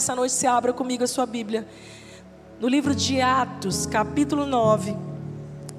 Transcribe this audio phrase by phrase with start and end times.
[0.00, 1.68] nessa noite você abra comigo a sua Bíblia.
[2.58, 4.96] No livro de Atos, capítulo 9.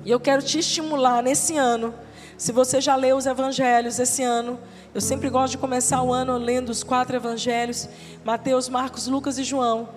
[0.05, 1.91] E eu quero te estimular nesse ano.
[2.37, 4.59] Se você já leu os evangelhos esse ano,
[4.93, 7.89] eu sempre gosto de começar o ano lendo os quatro evangelhos:
[8.23, 9.89] Mateus, Marcos, Lucas e João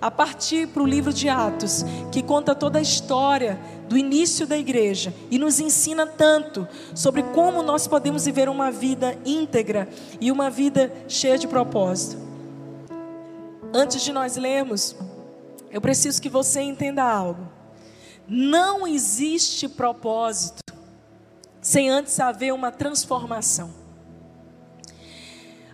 [0.00, 3.58] a partir para o livro de Atos, que conta toda a história
[3.88, 9.16] do início da igreja e nos ensina tanto sobre como nós podemos viver uma vida
[9.24, 9.88] íntegra
[10.20, 12.31] e uma vida cheia de propósito.
[13.74, 14.94] Antes de nós lermos,
[15.70, 17.48] eu preciso que você entenda algo.
[18.28, 20.62] Não existe propósito
[21.60, 23.72] sem antes haver uma transformação.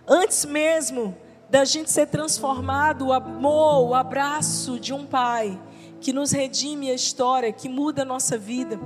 [0.07, 1.15] Antes mesmo
[1.49, 5.59] da gente ser transformado, o amor, o abraço de um pai
[5.99, 8.79] que nos redime a história, que muda a nossa vida.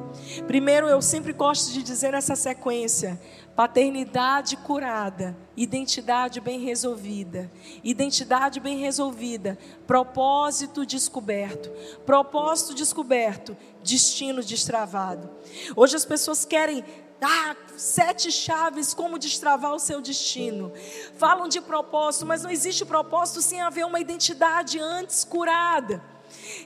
[0.48, 3.20] Primeiro, eu sempre gosto de dizer essa sequência:
[3.56, 7.52] paternidade curada, identidade bem resolvida.
[7.84, 11.70] Identidade bem resolvida, propósito descoberto.
[12.06, 15.30] Propósito descoberto, destino destravado.
[15.76, 16.84] Hoje as pessoas querem
[17.22, 20.72] ah, sete chaves como destravar o seu destino.
[21.18, 26.04] Falam de propósito, mas não existe propósito sem haver uma identidade antes curada.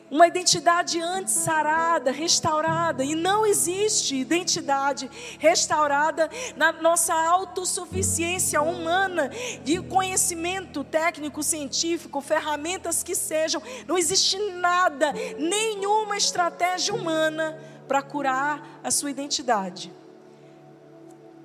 [0.09, 9.29] Uma identidade antes sarada, restaurada, e não existe identidade restaurada na nossa autossuficiência humana
[9.63, 13.61] de conhecimento técnico, científico, ferramentas que sejam.
[13.85, 19.93] Não existe nada, nenhuma estratégia humana para curar a sua identidade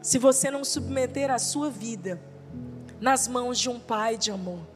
[0.03, 2.21] se você não submeter a sua vida
[3.01, 4.72] nas mãos de um pai de amor.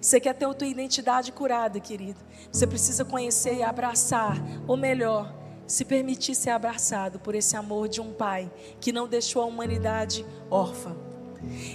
[0.00, 2.20] Você quer ter a tua identidade curada, querido.
[2.50, 5.34] Você precisa conhecer e abraçar, ou melhor,
[5.66, 10.24] se permitir ser abraçado por esse amor de um pai que não deixou a humanidade
[10.50, 10.96] órfã.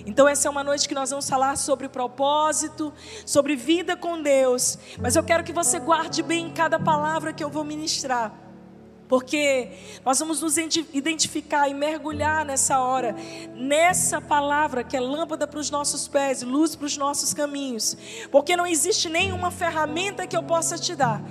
[0.05, 2.93] Então, essa é uma noite que nós vamos falar sobre propósito,
[3.25, 4.77] sobre vida com Deus.
[4.99, 8.42] Mas eu quero que você guarde bem cada palavra que eu vou ministrar.
[9.07, 9.69] Porque
[10.05, 13.15] nós vamos nos identificar e mergulhar nessa hora,
[13.55, 17.97] nessa palavra que é lâmpada para os nossos pés, luz para os nossos caminhos.
[18.31, 21.21] Porque não existe nenhuma ferramenta que eu possa te dar,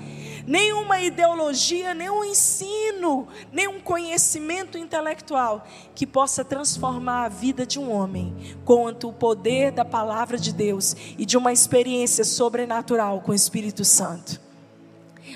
[0.46, 8.34] nenhuma ideologia, nenhum ensino, nenhum conhecimento intelectual que possa transformar a vida de um homem,
[8.64, 13.84] quanto o poder da palavra de Deus e de uma experiência sobrenatural com o Espírito
[13.84, 14.51] Santo.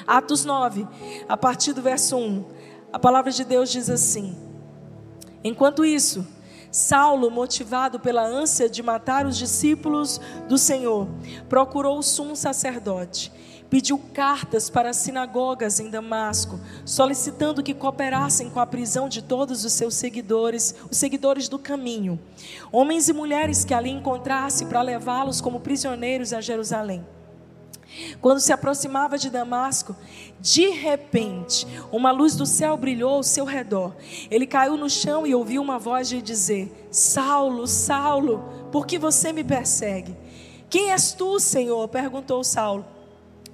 [0.06, 0.86] Atos 9,
[1.28, 2.44] a partir do verso 1,
[2.92, 4.36] a palavra de Deus diz assim:
[5.44, 6.26] Enquanto isso,
[6.70, 11.08] Saulo, motivado pela ânsia de matar os discípulos do Senhor,
[11.48, 13.32] procurou o sumo sacerdote,
[13.70, 19.64] pediu cartas para as sinagogas em Damasco, solicitando que cooperassem com a prisão de todos
[19.64, 22.20] os seus seguidores, os seguidores do caminho,
[22.70, 27.04] homens e mulheres que ali encontrasse para levá-los como prisioneiros a Jerusalém.
[28.20, 29.96] Quando se aproximava de Damasco,
[30.40, 33.94] de repente, uma luz do céu brilhou ao seu redor.
[34.30, 39.32] Ele caiu no chão e ouviu uma voz lhe dizer: Saulo, Saulo, por que você
[39.32, 40.16] me persegue?
[40.68, 41.88] Quem és tu, Senhor?
[41.88, 42.84] perguntou Saulo.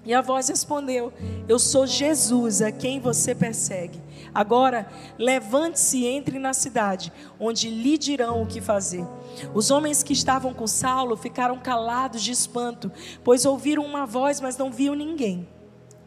[0.04, 1.12] E a voz respondeu:
[1.48, 4.00] Eu sou Jesus, a quem você persegue.
[4.34, 4.88] Agora,
[5.18, 9.06] levante-se e entre na cidade, onde lhe dirão o que fazer.
[9.54, 12.90] Os homens que estavam com Saulo ficaram calados de espanto,
[13.22, 15.46] pois ouviram uma voz, mas não viam ninguém.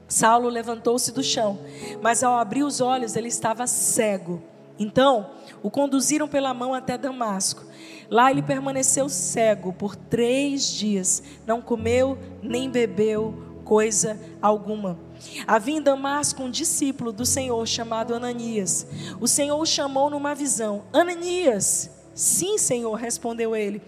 [0.08, 1.60] Saulo levantou-se do chão,
[2.02, 4.42] mas ao abrir os olhos ele estava cego.
[4.78, 5.30] Então,
[5.64, 7.64] o conduziram pela mão até Damasco.
[8.10, 15.05] Lá ele permaneceu cego por três dias, não comeu nem bebeu coisa alguma.
[15.48, 18.88] Havia em Damasco um discípulo do Senhor chamado Ananias.
[19.20, 21.90] O Senhor o chamou numa visão: Ananias.
[22.14, 23.82] Sim, Senhor, respondeu ele.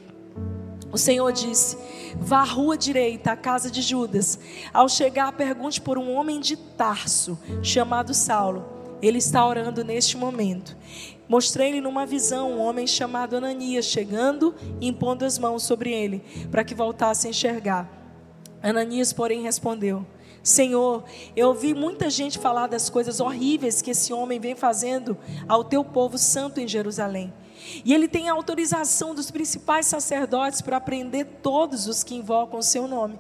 [0.92, 1.78] O Senhor disse:
[2.16, 4.40] Vá à rua direita, à casa de Judas.
[4.74, 8.66] Ao chegar, pergunte por um homem de Tarso, chamado Saulo.
[9.02, 10.76] Ele está orando neste momento.
[11.30, 16.64] Mostrei-lhe numa visão um homem chamado Ananias chegando e impondo as mãos sobre ele, para
[16.64, 17.90] que voltasse a enxergar.
[18.64, 20.06] Ananias, porém, respondeu:
[20.48, 21.04] Senhor,
[21.36, 25.84] eu ouvi muita gente falar das coisas horríveis que esse homem vem fazendo ao teu
[25.84, 27.34] povo santo em Jerusalém.
[27.84, 32.64] E ele tem a autorização dos principais sacerdotes para prender todos os que invocam o
[32.64, 33.20] seu nome.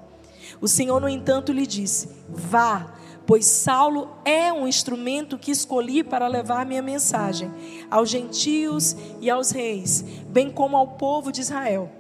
[0.62, 2.94] O Senhor, no entanto, lhe disse: Vá,
[3.26, 7.52] pois Saulo é um instrumento que escolhi para levar minha mensagem
[7.92, 11.92] aos gentios e aos reis, bem como ao povo de Israel.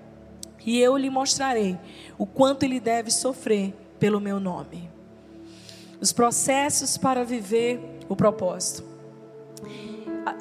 [0.65, 1.77] E eu lhe mostrarei
[2.17, 4.95] o quanto ele deve sofrer pelo meu nome.
[5.99, 8.83] Os processos para viver o propósito.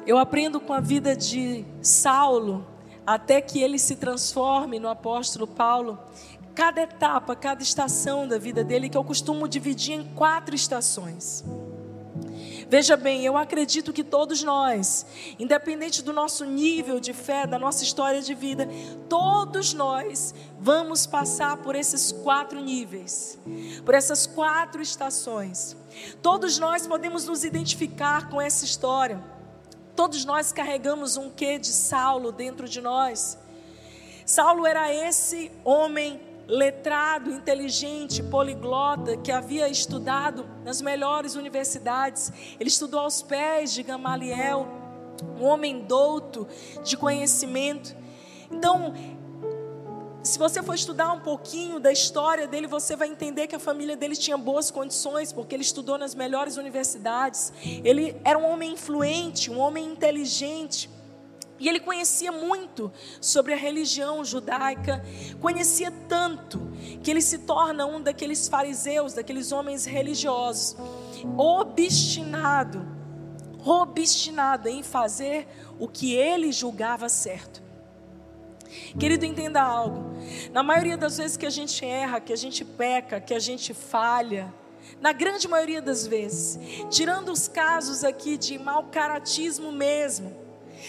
[0.05, 2.65] Eu aprendo com a vida de Saulo,
[3.05, 5.97] até que ele se transforme no apóstolo Paulo.
[6.53, 11.43] cada etapa, cada estação da vida dele, que eu costumo dividir em quatro estações.
[12.69, 15.05] Veja bem, eu acredito que todos nós,
[15.39, 18.67] independente do nosso nível de fé, da nossa história de vida,
[19.07, 23.39] todos nós vamos passar por esses quatro níveis,
[23.85, 25.77] por essas quatro estações.
[26.21, 29.23] Todos nós podemos nos identificar com essa história.
[29.95, 33.37] Todos nós carregamos um quê de Saulo dentro de nós.
[34.25, 42.31] Saulo era esse homem letrado, inteligente, poliglota, que havia estudado nas melhores universidades.
[42.59, 44.67] Ele estudou aos pés de Gamaliel,
[45.37, 46.47] um homem douto
[46.83, 47.95] de conhecimento.
[48.49, 48.93] Então,
[50.23, 53.95] se você for estudar um pouquinho da história dele, você vai entender que a família
[53.95, 57.51] dele tinha boas condições, porque ele estudou nas melhores universidades.
[57.63, 60.89] Ele era um homem influente, um homem inteligente.
[61.59, 65.03] E ele conhecia muito sobre a religião judaica,
[65.41, 66.59] conhecia tanto
[67.01, 70.75] que ele se torna um daqueles fariseus, daqueles homens religiosos,
[71.37, 72.85] obstinado,
[73.65, 75.47] obstinado em fazer
[75.79, 77.65] o que ele julgava certo.
[78.99, 80.13] Querido, entenda algo.
[80.51, 83.73] Na maioria das vezes que a gente erra, que a gente peca, que a gente
[83.73, 84.53] falha,
[85.01, 86.59] na grande maioria das vezes,
[86.89, 90.46] tirando os casos aqui de mau caratismo mesmo,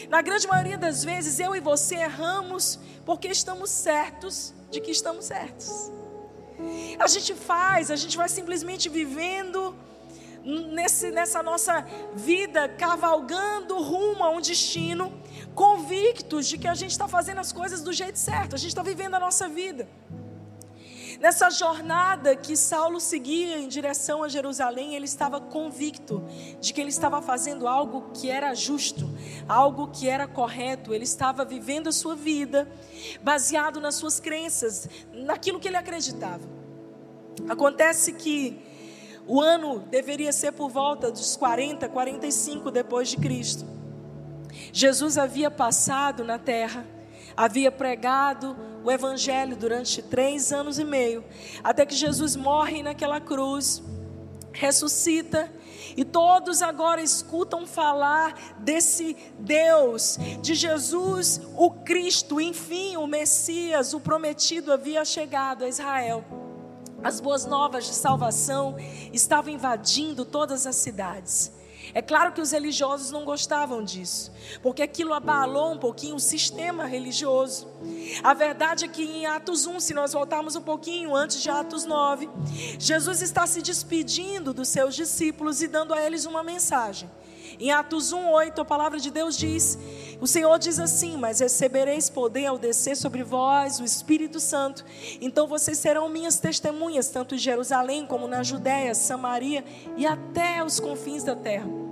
[0.09, 5.25] na grande maioria das vezes, eu e você erramos porque estamos certos de que estamos
[5.25, 5.91] certos.
[6.99, 9.75] A gente faz, a gente vai simplesmente vivendo
[10.45, 15.13] nesse, nessa nossa vida, cavalgando rumo a um destino,
[15.55, 18.83] convictos de que a gente está fazendo as coisas do jeito certo, a gente está
[18.83, 19.89] vivendo a nossa vida.
[21.19, 26.25] Nessa jornada que Saulo seguia em direção a Jerusalém, ele estava convicto
[26.61, 29.11] de que ele estava fazendo algo que era justo,
[29.49, 30.95] algo que era correto.
[30.95, 32.71] Ele estava vivendo a sua vida
[33.21, 36.47] baseado nas suas crenças, naquilo que ele acreditava.
[37.49, 38.63] Acontece que
[39.27, 43.67] o ano deveria ser por volta dos 40, 45 depois de Cristo.
[44.73, 46.87] Jesus havia passado na terra
[47.39, 51.25] havia pregado o Evangelho durante três anos e meio,
[51.63, 53.81] até que Jesus morre naquela cruz,
[54.53, 55.49] ressuscita,
[55.97, 64.01] e todos agora escutam falar desse Deus, de Jesus, o Cristo, enfim, o Messias, o
[64.01, 66.25] prometido havia chegado a Israel.
[67.05, 68.75] As boas novas de salvação
[69.13, 71.53] estavam invadindo todas as cidades.
[71.95, 74.33] É claro que os religiosos não gostavam disso,
[74.63, 77.67] porque aquilo abalou um pouquinho o sistema religioso.
[78.23, 81.85] A verdade é que em Atos 1, se nós voltarmos um pouquinho antes de Atos
[81.85, 82.29] 9,
[82.79, 87.09] Jesus está se despedindo dos seus discípulos e dando a eles uma mensagem.
[87.61, 89.79] Em Atos 1:8, a palavra de Deus diz:
[90.21, 94.85] O Senhor diz assim: Mas recebereis poder ao descer sobre vós o Espírito Santo.
[95.21, 99.65] Então vocês serão minhas testemunhas, tanto em Jerusalém como na Judéia, Samaria
[99.97, 101.88] e até os confins da terra.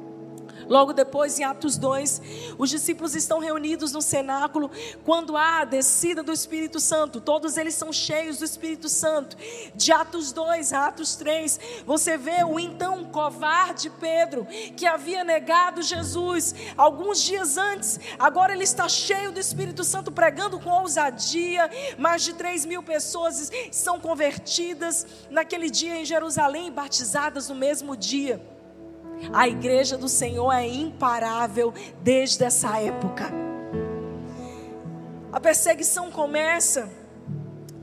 [0.69, 2.23] Logo depois, em Atos 2,
[2.59, 4.71] os discípulos estão reunidos no cenáculo
[5.05, 7.21] quando há a descida do Espírito Santo.
[7.21, 9.37] Todos eles são cheios do Espírito Santo.
[9.75, 14.47] De Atos 2 a Atos 3, você vê o então covarde Pedro,
[14.77, 18.01] que havia negado Jesus alguns dias antes.
[18.19, 21.71] Agora ele está cheio do Espírito Santo, pregando com ousadia.
[21.99, 28.56] Mais de 3 mil pessoas são convertidas naquele dia em Jerusalém, batizadas no mesmo dia.
[29.33, 33.33] A igreja do Senhor é imparável desde essa época.
[35.33, 36.89] A perseguição começa,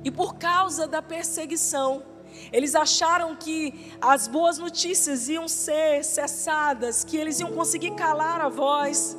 [0.04, 2.04] e por causa da perseguição,
[2.52, 8.50] eles acharam que as boas notícias iam ser cessadas, que eles iam conseguir calar a
[8.50, 9.18] voz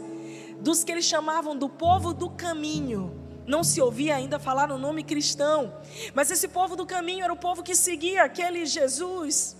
[0.61, 3.21] dos que eles chamavam do povo do caminho.
[3.47, 5.75] Não se ouvia ainda falar no nome cristão,
[6.15, 9.57] mas esse povo do caminho era o povo que seguia aquele Jesus.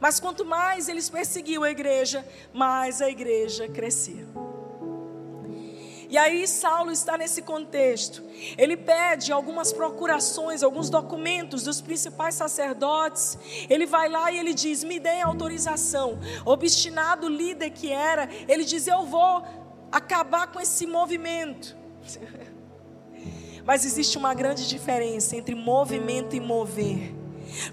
[0.00, 4.26] Mas quanto mais eles perseguiam a igreja, mais a igreja crescia.
[6.08, 8.22] E aí Saulo está nesse contexto.
[8.56, 13.36] Ele pede algumas procurações, alguns documentos dos principais sacerdotes.
[13.68, 16.18] Ele vai lá e ele diz: "Me deem autorização".
[16.44, 19.42] Obstinado líder que era, ele diz: "Eu vou
[19.90, 21.76] acabar com esse movimento".
[23.64, 27.12] Mas existe uma grande diferença entre movimento e mover.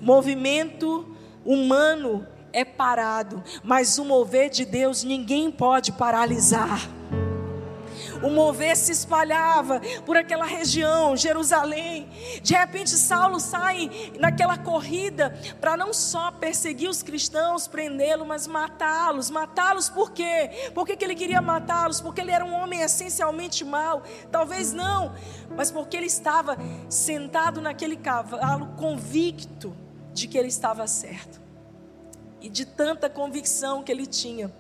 [0.02, 1.13] Movimento
[1.46, 6.88] humano é parado, mas o mover de Deus ninguém pode paralisar.
[8.22, 12.10] O mover se espalhava por aquela região, Jerusalém.
[12.42, 19.30] De repente, Saulo sai naquela corrida para não só perseguir os cristãos, prendê-los, mas matá-los.
[19.30, 20.72] Matá-los por quê?
[20.74, 22.00] Por que, que ele queria matá-los?
[22.00, 24.04] Porque ele era um homem essencialmente mau?
[24.32, 25.14] Talvez não,
[25.56, 26.58] mas porque ele estava
[26.90, 29.76] sentado naquele cavalo, convicto
[30.14, 31.42] de que ele estava certo.
[32.40, 34.52] E de tanta convicção que ele tinha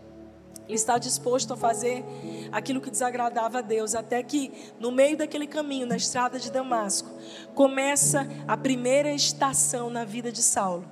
[0.67, 2.05] ele está disposto a fazer
[2.51, 7.09] aquilo que desagradava a Deus, até que no meio daquele caminho, na estrada de Damasco,
[7.53, 10.89] começa a primeira estação na vida de Saulo.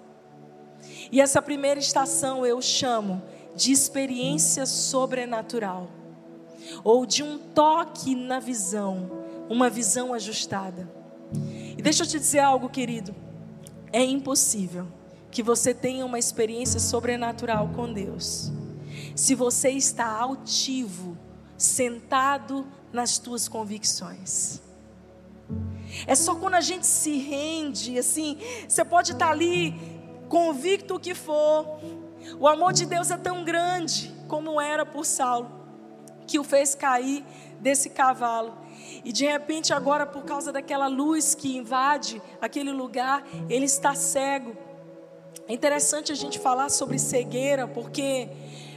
[1.12, 3.22] E essa primeira estação eu chamo
[3.56, 5.90] de experiência sobrenatural,
[6.84, 9.10] ou de um toque na visão,
[9.50, 10.90] uma visão ajustada.
[11.78, 13.16] E deixa eu te dizer algo, querido:
[13.92, 14.88] é impossível
[15.30, 18.52] que você tenha uma experiência sobrenatural com Deus
[19.16, 21.18] se você está altivo,
[21.58, 24.62] sentado nas tuas convicções.
[26.08, 29.76] É só quando a gente se rende, assim, você pode estar ali
[30.30, 31.80] convicto o que for.
[32.40, 35.52] O amor de Deus é tão grande como era por Saulo,
[36.26, 37.26] que o fez cair
[37.60, 38.54] desse cavalo.
[39.04, 44.56] E de repente, agora, por causa daquela luz que invade aquele lugar, ele está cego.
[45.48, 48.30] É interessante a gente falar sobre cegueira, porque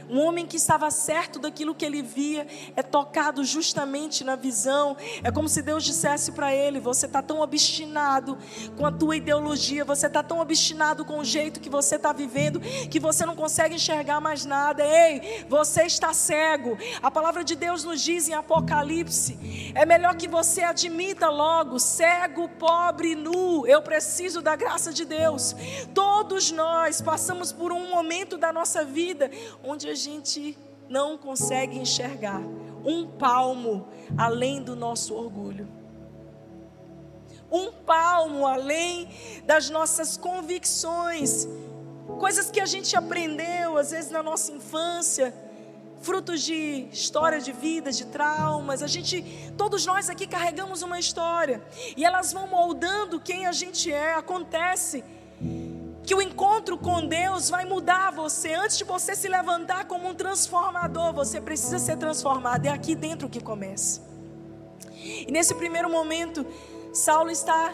[0.09, 4.95] um homem que estava certo daquilo que ele via é tocado justamente na visão.
[5.23, 8.37] É como se Deus dissesse para ele: Você está tão obstinado
[8.77, 12.59] com a tua ideologia, você está tão obstinado com o jeito que você está vivendo,
[12.59, 14.85] que você não consegue enxergar mais nada.
[14.85, 16.77] Ei, você está cego.
[17.01, 22.47] A palavra de Deus nos diz em Apocalipse: É melhor que você admita logo, cego,
[22.49, 23.65] pobre, nu.
[23.65, 25.55] Eu preciso da graça de Deus.
[25.93, 29.31] Todos nós passamos por um momento da nossa vida
[29.63, 32.41] onde gente não consegue enxergar
[32.85, 33.87] um palmo
[34.17, 35.67] além do nosso orgulho.
[37.51, 39.09] Um palmo além
[39.45, 41.47] das nossas convicções,
[42.19, 45.33] coisas que a gente aprendeu às vezes na nossa infância,
[46.01, 48.83] frutos de história de vida, de traumas.
[48.83, 49.23] A gente,
[49.57, 51.63] todos nós aqui carregamos uma história
[51.97, 54.13] e elas vão moldando quem a gente é.
[54.13, 55.03] Acontece
[56.05, 58.53] que o encontro com Deus vai mudar você.
[58.53, 62.65] Antes de você se levantar como um transformador, você precisa ser transformado.
[62.65, 64.01] É aqui dentro que começa.
[65.01, 66.45] E nesse primeiro momento,
[66.93, 67.73] Saulo está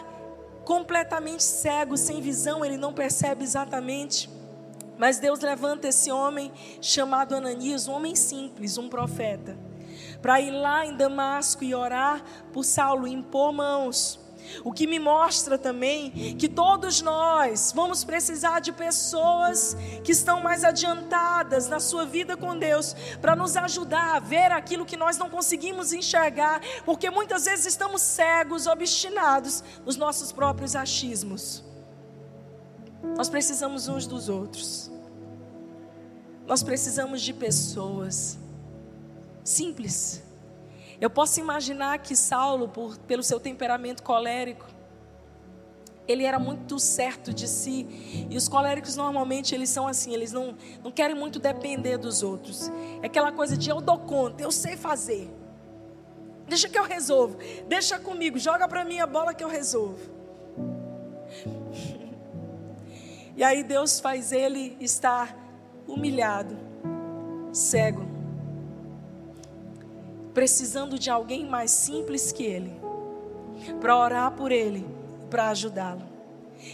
[0.64, 4.30] completamente cego, sem visão, ele não percebe exatamente.
[4.96, 9.58] Mas Deus levanta esse homem chamado Ananias, um homem simples, um profeta,
[10.20, 12.22] para ir lá em Damasco e orar
[12.52, 14.21] por Saulo, impor mãos.
[14.64, 20.64] O que me mostra também que todos nós vamos precisar de pessoas que estão mais
[20.64, 25.30] adiantadas na sua vida com Deus, para nos ajudar a ver aquilo que nós não
[25.30, 31.64] conseguimos enxergar, porque muitas vezes estamos cegos, obstinados nos nossos próprios achismos.
[33.16, 34.90] Nós precisamos uns dos outros.
[36.46, 38.38] Nós precisamos de pessoas
[39.44, 40.22] simples
[41.02, 44.64] eu posso imaginar que Saulo, por, pelo seu temperamento colérico,
[46.06, 48.28] ele era muito certo de si.
[48.30, 52.70] E os coléricos normalmente eles são assim, eles não, não querem muito depender dos outros.
[53.02, 55.28] É aquela coisa de eu dou conta, eu sei fazer.
[56.46, 57.36] Deixa que eu resolvo.
[57.66, 60.08] Deixa comigo, joga para mim a bola que eu resolvo.
[63.34, 65.34] E aí Deus faz ele estar
[65.88, 66.54] humilhado,
[67.50, 68.11] cego,
[70.34, 72.72] precisando de alguém mais simples que ele,
[73.80, 74.86] para orar por ele,
[75.30, 76.02] para ajudá-lo.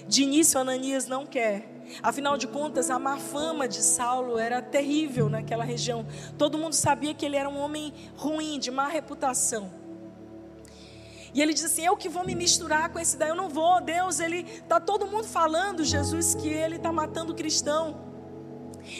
[0.07, 1.77] De início, Ananias não quer.
[2.03, 6.07] Afinal de contas, a má fama de Saulo era terrível naquela região.
[6.37, 9.71] Todo mundo sabia que ele era um homem ruim, de má reputação.
[11.33, 13.81] E ele diz assim: Eu que vou me misturar com esse daí, eu não vou.
[13.81, 18.08] Deus, ele tá todo mundo falando, Jesus, que ele está matando cristão.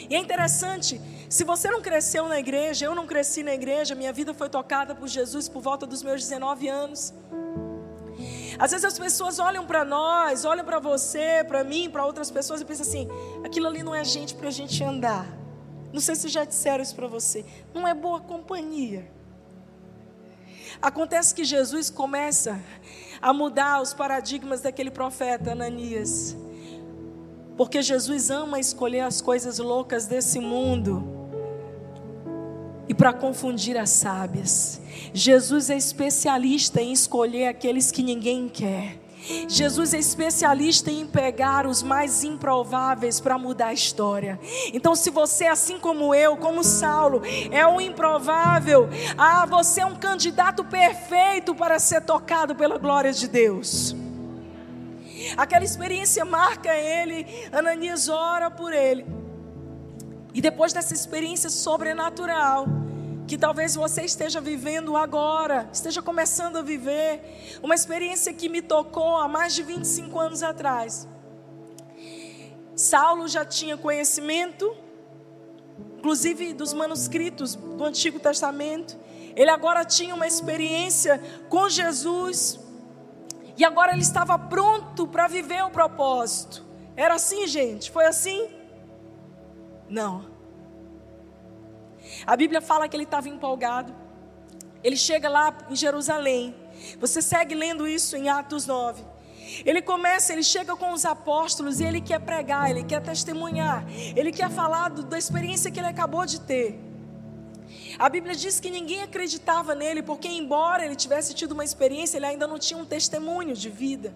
[0.09, 4.13] E é interessante, se você não cresceu na igreja, eu não cresci na igreja, minha
[4.13, 7.13] vida foi tocada por Jesus por volta dos meus 19 anos.
[8.57, 12.61] Às vezes as pessoas olham para nós, olham para você, para mim, para outras pessoas
[12.61, 13.07] e pensam assim:
[13.43, 15.25] aquilo ali não é gente para a gente andar.
[15.93, 17.45] Não sei se já disseram isso para você.
[17.73, 19.09] Não é boa companhia.
[20.81, 22.59] Acontece que Jesus começa
[23.21, 26.35] a mudar os paradigmas daquele profeta Ananias.
[27.59, 31.03] Porque Jesus ama escolher as coisas loucas desse mundo
[32.87, 34.79] e para confundir as sábias.
[35.13, 38.97] Jesus é especialista em escolher aqueles que ninguém quer
[39.49, 44.39] Jesus é especialista em pegar os mais improváveis para mudar a história.
[44.73, 48.87] Então, se você, assim como eu, como Saulo, é um improvável,
[49.17, 53.93] ah, você é um candidato perfeito para ser tocado pela glória de Deus.
[55.37, 59.05] Aquela experiência marca ele, Ananias ora por ele.
[60.33, 62.65] E depois dessa experiência sobrenatural,
[63.27, 69.17] que talvez você esteja vivendo agora, esteja começando a viver, uma experiência que me tocou
[69.17, 71.07] há mais de 25 anos atrás.
[72.75, 74.75] Saulo já tinha conhecimento,
[75.97, 78.97] inclusive dos manuscritos do Antigo Testamento.
[79.35, 82.59] Ele agora tinha uma experiência com Jesus.
[83.59, 86.65] E agora ele estava pronto para viver o propósito.
[86.95, 87.91] Era assim, gente?
[87.91, 88.49] Foi assim?
[89.89, 90.29] Não.
[92.25, 93.93] A Bíblia fala que ele estava empolgado.
[94.81, 96.55] Ele chega lá em Jerusalém.
[97.01, 99.03] Você segue lendo isso em Atos 9.
[99.65, 103.83] Ele começa, ele chega com os apóstolos e ele quer pregar, ele quer testemunhar,
[104.15, 106.79] ele quer falar do, da experiência que ele acabou de ter.
[107.99, 112.25] A Bíblia diz que ninguém acreditava nele, porque, embora ele tivesse tido uma experiência, ele
[112.25, 114.15] ainda não tinha um testemunho de vida.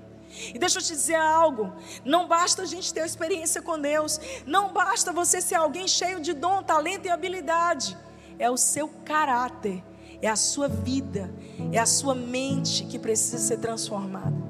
[0.53, 1.73] E deixa eu te dizer algo:
[2.05, 6.31] não basta a gente ter experiência com Deus, não basta você ser alguém cheio de
[6.31, 7.97] dom, talento e habilidade,
[8.39, 9.83] é o seu caráter,
[10.21, 11.29] é a sua vida,
[11.73, 14.42] é a sua mente que precisa ser transformada.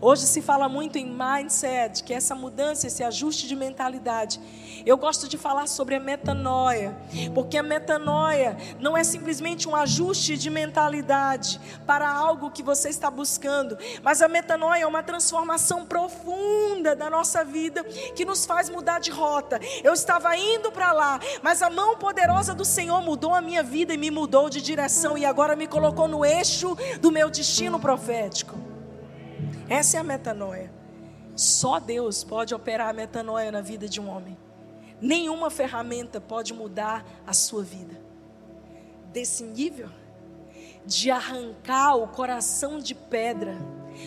[0.00, 4.40] Hoje se fala muito em mindset, que é essa mudança, esse ajuste de mentalidade.
[4.84, 6.96] Eu gosto de falar sobre a metanoia,
[7.34, 13.10] porque a metanoia não é simplesmente um ajuste de mentalidade para algo que você está
[13.10, 18.98] buscando, mas a metanoia é uma transformação profunda da nossa vida que nos faz mudar
[18.98, 19.60] de rota.
[19.82, 23.94] Eu estava indo para lá, mas a mão poderosa do Senhor mudou a minha vida
[23.94, 28.71] e me mudou de direção e agora me colocou no eixo do meu destino profético.
[29.68, 30.72] Essa é a metanoia.
[31.36, 34.36] Só Deus pode operar a metanoia na vida de um homem.
[35.00, 38.00] Nenhuma ferramenta pode mudar a sua vida.
[39.12, 39.88] Desse nível
[40.84, 43.56] de arrancar o coração de pedra,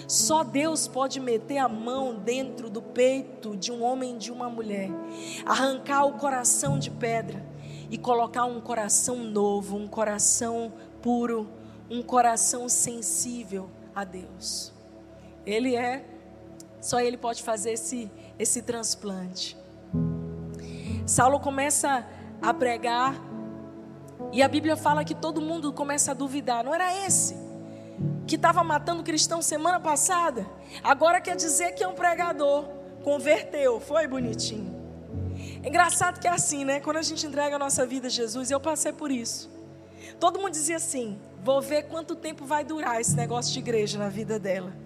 [0.08, 4.50] só Deus pode meter a mão dentro do peito de um homem e de uma
[4.50, 4.90] mulher,
[5.46, 7.46] arrancar o coração de pedra
[7.90, 10.72] e colocar um coração novo, um coração
[11.02, 11.48] puro,
[11.90, 14.75] um coração sensível a Deus.
[15.45, 16.03] Ele é,
[16.81, 19.58] só ele pode fazer esse, esse transplante.
[21.05, 22.05] Saulo começa
[22.41, 23.15] a pregar
[24.31, 26.63] e a Bíblia fala que todo mundo começa a duvidar.
[26.63, 27.36] Não era esse
[28.25, 30.47] que estava matando cristão semana passada?
[30.84, 32.65] Agora quer dizer que é um pregador.
[33.03, 34.73] Converteu, foi bonitinho.
[35.63, 36.79] Engraçado que é assim, né?
[36.79, 39.49] Quando a gente entrega a nossa vida a Jesus, eu passei por isso.
[40.19, 44.10] Todo mundo dizia assim: vou ver quanto tempo vai durar esse negócio de igreja na
[44.10, 44.85] vida dela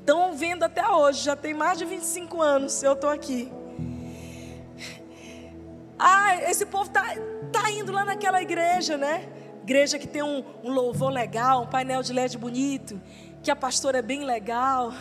[0.00, 3.52] estão vendo até hoje, já tem mais de 25 anos, eu estou aqui.
[5.98, 7.02] Ah, esse povo está
[7.52, 9.28] tá indo lá naquela igreja, né?
[9.62, 13.00] Igreja que tem um, um louvor legal, um painel de LED bonito,
[13.42, 14.94] que a pastora é bem legal.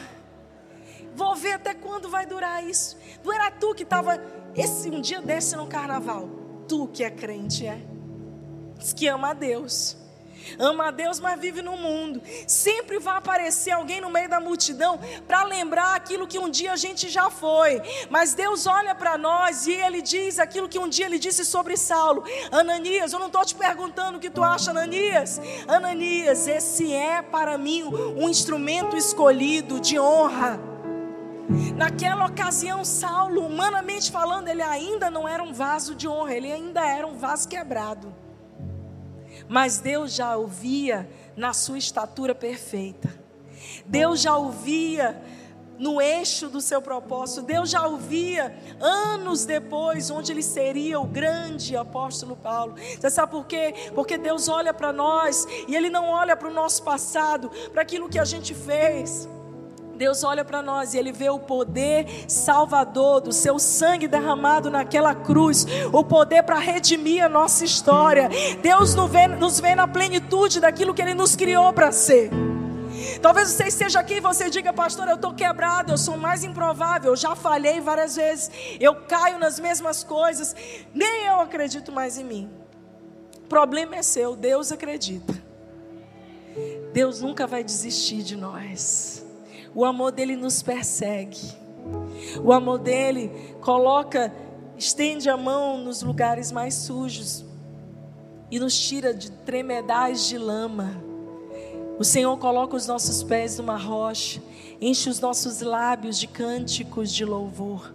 [1.13, 2.97] Vou ver até quando vai durar isso.
[3.23, 4.19] Não era tu que estava
[4.55, 6.27] esse um dia desse no carnaval.
[6.67, 7.79] Tu que é crente, é?
[8.77, 9.95] Diz que ama a Deus
[10.59, 12.21] ama a Deus, mas vive no mundo.
[12.47, 16.75] Sempre vai aparecer alguém no meio da multidão para lembrar aquilo que um dia a
[16.75, 17.81] gente já foi.
[18.09, 21.77] Mas Deus olha para nós e Ele diz aquilo que um dia Ele disse sobre
[21.77, 25.39] Saulo: Ananias, eu não estou te perguntando o que tu acha, Ananias.
[25.67, 30.59] Ananias, esse é para mim um instrumento escolhido de honra.
[31.75, 36.85] Naquela ocasião, Saulo, humanamente falando, ele ainda não era um vaso de honra, ele ainda
[36.85, 38.13] era um vaso quebrado.
[39.47, 43.09] Mas Deus já o via na sua estatura perfeita.
[43.85, 45.21] Deus já o via
[45.77, 47.41] no eixo do seu propósito.
[47.41, 52.75] Deus já o via anos depois, onde ele seria o grande apóstolo Paulo.
[52.99, 53.73] Você sabe por quê?
[53.93, 58.09] Porque Deus olha para nós e ele não olha para o nosso passado, para aquilo
[58.09, 59.29] que a gente fez.
[59.97, 65.15] Deus olha para nós e Ele vê o poder salvador do seu sangue derramado naquela
[65.15, 68.29] cruz, o poder para redimir a nossa história.
[68.61, 72.29] Deus nos vê, nos vê na plenitude daquilo que Ele nos criou para ser.
[73.21, 77.11] Talvez você esteja aqui e você diga, pastor, eu estou quebrado, eu sou mais improvável,
[77.11, 80.55] eu já falhei várias vezes, eu caio nas mesmas coisas,
[80.93, 82.49] nem eu acredito mais em mim.
[83.37, 85.33] O problema é seu, Deus acredita.
[86.93, 89.26] Deus nunca vai desistir de nós.
[89.73, 91.67] O amor dele nos persegue.
[92.43, 94.33] O amor dele coloca,
[94.77, 97.45] estende a mão nos lugares mais sujos
[98.49, 101.01] e nos tira de tremedais de lama.
[101.99, 104.41] O Senhor coloca os nossos pés numa rocha,
[104.79, 107.93] enche os nossos lábios de cânticos de louvor.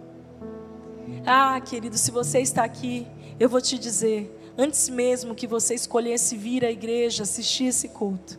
[1.25, 3.07] Ah, querido, se você está aqui,
[3.39, 8.37] eu vou te dizer, antes mesmo que você escolhesse vir à igreja, assistir esse culto,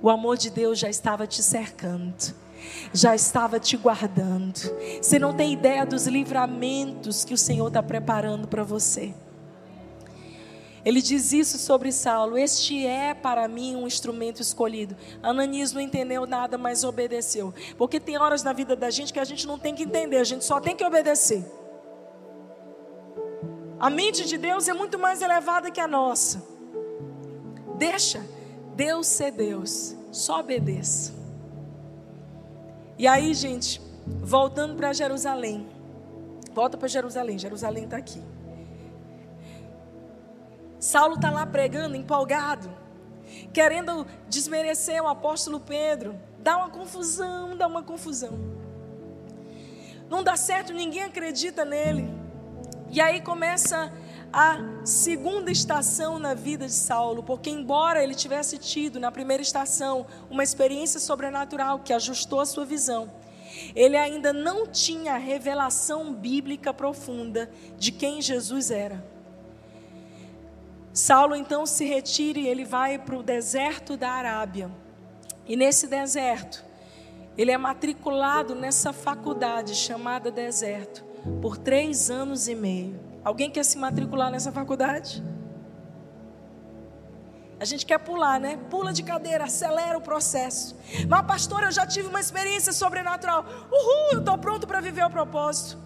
[0.00, 2.43] o amor de Deus já estava te cercando
[2.92, 4.58] já estava te guardando.
[5.00, 9.14] Você não tem ideia dos livramentos que o Senhor está preparando para você.
[10.84, 14.94] Ele diz isso sobre Saulo: Este é para mim um instrumento escolhido.
[15.22, 17.54] Ananias não entendeu nada, mas obedeceu.
[17.78, 20.24] Porque tem horas na vida da gente que a gente não tem que entender, a
[20.24, 21.44] gente só tem que obedecer.
[23.80, 26.42] A mente de Deus é muito mais elevada que a nossa.
[27.76, 28.24] Deixa
[28.76, 31.13] Deus ser Deus, só obedeça.
[32.96, 35.66] E aí, gente, voltando para Jerusalém.
[36.52, 38.22] Volta para Jerusalém, Jerusalém está aqui.
[40.78, 42.70] Saulo está lá pregando, empolgado,
[43.52, 46.14] querendo desmerecer o apóstolo Pedro.
[46.38, 48.38] Dá uma confusão, dá uma confusão.
[50.08, 52.08] Não dá certo, ninguém acredita nele.
[52.90, 53.92] E aí começa
[54.36, 60.04] a segunda estação na vida de Saulo, porque embora ele tivesse tido na primeira estação
[60.28, 63.08] uma experiência sobrenatural que ajustou a sua visão,
[63.76, 69.06] ele ainda não tinha a revelação bíblica profunda de quem Jesus era.
[70.92, 74.68] Saulo então se retira e ele vai para o deserto da Arábia.
[75.46, 76.64] E nesse deserto,
[77.38, 81.04] ele é matriculado nessa faculdade chamada deserto
[81.40, 83.03] por três anos e meio.
[83.24, 85.24] Alguém quer se matricular nessa faculdade?
[87.58, 88.58] A gente quer pular, né?
[88.68, 90.76] Pula de cadeira, acelera o processo.
[91.08, 93.44] Mas, pastor, eu já tive uma experiência sobrenatural.
[93.72, 95.78] Uhul, eu estou pronto para viver o propósito.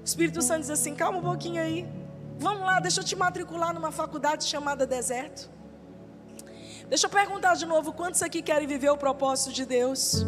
[0.00, 1.88] O Espírito Santo diz assim: calma um pouquinho aí.
[2.38, 5.48] Vamos lá, deixa eu te matricular numa faculdade chamada deserto.
[6.88, 10.26] Deixa eu perguntar de novo: quantos aqui querem viver o propósito de Deus?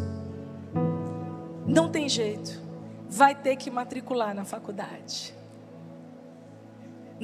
[1.67, 2.63] Não tem jeito.
[3.09, 5.35] Vai ter que matricular na faculdade.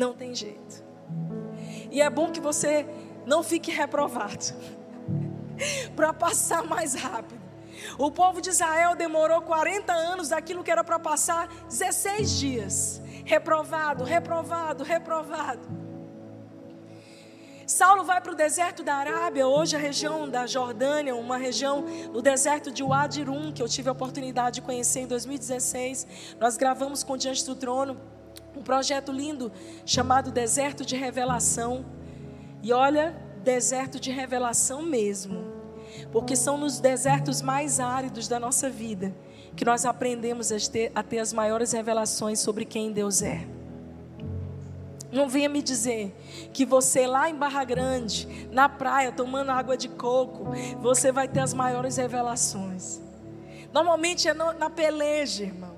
[0.01, 0.83] Não tem jeito.
[1.91, 2.87] E é bom que você
[3.27, 4.47] não fique reprovado.
[5.95, 7.39] para passar mais rápido.
[7.99, 13.03] O povo de Israel demorou 40 anos daquilo que era para passar 16 dias.
[13.27, 15.69] Reprovado, reprovado, reprovado.
[17.67, 22.23] Saulo vai para o deserto da Arábia, hoje a região da Jordânia, uma região no
[22.23, 26.07] deserto de Wadi Rum, que eu tive a oportunidade de conhecer em 2016.
[26.41, 28.01] Nós gravamos com Diante do Trono
[28.57, 29.51] um projeto lindo
[29.85, 31.85] chamado Deserto de Revelação.
[32.63, 35.45] E olha, deserto de revelação mesmo.
[36.13, 39.15] Porque são nos desertos mais áridos da nossa vida
[39.57, 43.47] que nós aprendemos a ter, a ter as maiores revelações sobre quem Deus é.
[45.11, 46.15] Não venha me dizer
[46.53, 51.41] que você lá em Barra Grande, na praia, tomando água de coco, você vai ter
[51.41, 53.01] as maiores revelações.
[53.73, 55.70] Normalmente é na peleja, irmão.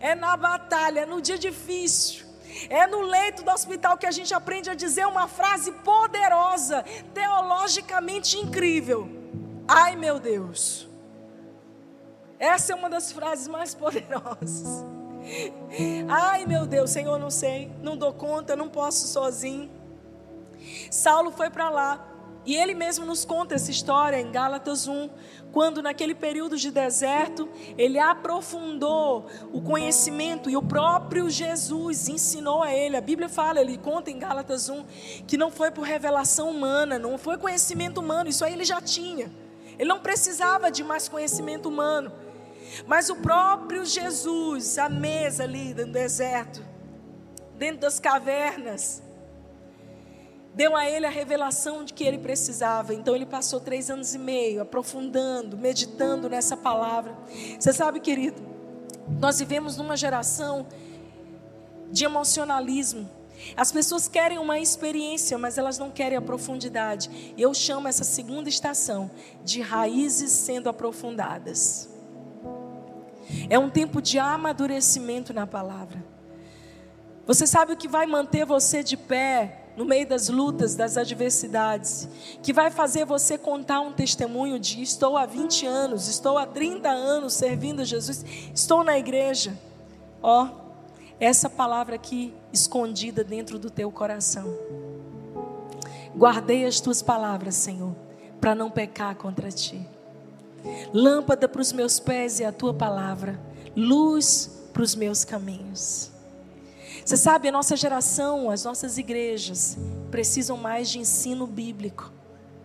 [0.00, 2.26] É na batalha, é no dia difícil.
[2.68, 8.38] É no leito do hospital que a gente aprende a dizer uma frase poderosa, teologicamente
[8.38, 9.08] incrível.
[9.66, 10.88] Ai meu Deus.
[12.38, 14.84] Essa é uma das frases mais poderosas.
[16.08, 19.70] Ai meu Deus, Senhor, não sei, não dou conta, não posso sozinho.
[20.90, 22.06] Saulo foi para lá
[22.44, 25.10] e ele mesmo nos conta essa história em Gálatas 1,
[25.52, 32.72] quando naquele período de deserto, ele aprofundou o conhecimento e o próprio Jesus ensinou a
[32.72, 32.96] ele.
[32.96, 34.84] A Bíblia fala, ele conta em Gálatas 1,
[35.26, 39.30] que não foi por revelação humana, não foi conhecimento humano, isso aí ele já tinha.
[39.78, 42.12] Ele não precisava de mais conhecimento humano.
[42.86, 46.62] Mas o próprio Jesus, a mesa ali no deserto,
[47.56, 49.02] dentro das cavernas,
[50.54, 52.94] deu a ele a revelação de que ele precisava.
[52.94, 57.16] Então ele passou três anos e meio aprofundando, meditando nessa palavra.
[57.58, 58.40] Você sabe, querido,
[59.18, 60.66] nós vivemos numa geração
[61.90, 63.08] de emocionalismo.
[63.56, 67.34] As pessoas querem uma experiência, mas elas não querem a profundidade.
[67.38, 69.10] Eu chamo essa segunda estação
[69.42, 71.88] de raízes sendo aprofundadas.
[73.48, 76.04] É um tempo de amadurecimento na palavra.
[77.26, 82.06] Você sabe o que vai manter você de pé no meio das lutas, das adversidades,
[82.42, 86.90] que vai fazer você contar um testemunho de estou há 20 anos, estou há 30
[86.90, 88.22] anos servindo Jesus,
[88.54, 89.58] estou na igreja.
[90.22, 90.50] Ó,
[91.18, 94.54] essa palavra aqui escondida dentro do teu coração.
[96.14, 97.96] Guardei as tuas palavras, Senhor,
[98.38, 99.80] para não pecar contra ti.
[100.92, 103.40] Lâmpada para os meus pés é a tua palavra,
[103.74, 106.10] luz para os meus caminhos.
[107.04, 109.76] Você sabe, a nossa geração, as nossas igrejas
[110.10, 112.12] precisam mais de ensino bíblico,